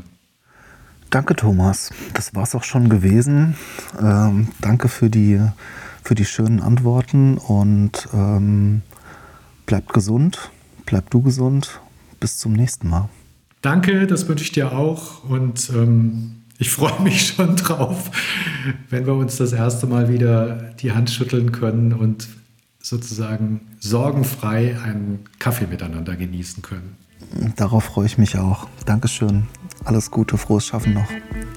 Danke, 1.10 1.36
Thomas. 1.36 1.92
Das 2.14 2.36
war 2.36 2.44
es 2.44 2.56
auch 2.56 2.64
schon 2.64 2.90
gewesen. 2.90 3.56
Ähm, 4.02 4.50
danke 4.60 4.90
für 4.90 5.10
die, 5.10 5.40
für 6.04 6.16
die 6.16 6.26
schönen 6.26 6.60
Antworten 6.60 7.38
und 7.38 8.10
ähm, 8.14 8.82
bleibt 9.66 9.94
gesund, 9.94 10.52
bleib 10.86 11.10
du 11.10 11.22
gesund. 11.22 11.80
Bis 12.20 12.38
zum 12.38 12.54
nächsten 12.54 12.90
Mal. 12.90 13.10
Danke, 13.62 14.08
das 14.08 14.28
wünsche 14.28 14.44
ich 14.44 14.52
dir 14.52 14.72
auch 14.72 15.24
und 15.24 15.70
ähm, 15.70 16.38
ich 16.58 16.70
freue 16.72 17.02
mich 17.02 17.28
schon 17.28 17.56
drauf, 17.56 18.12
wenn 18.90 19.06
wir 19.06 19.14
uns 19.14 19.38
das 19.38 19.54
erste 19.54 19.88
Mal 19.88 20.12
wieder 20.12 20.74
die 20.80 20.92
Hand 20.92 21.10
schütteln 21.10 21.52
können 21.52 21.94
und 21.94 22.28
sozusagen 22.82 23.62
sorgenfrei 23.80 24.78
einen 24.84 25.26
Kaffee 25.40 25.68
miteinander 25.68 26.16
genießen 26.16 26.62
können. 26.62 26.96
Darauf 27.56 27.84
freue 27.84 28.06
ich 28.06 28.18
mich 28.18 28.38
auch. 28.38 28.68
Dankeschön. 28.86 29.48
Alles 29.84 30.12
Gute, 30.12 30.38
frohes 30.38 30.66
Schaffen 30.66 30.94
noch. 30.94 31.08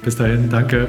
Bis 0.03 0.17
dahin, 0.17 0.49
danke. 0.51 0.89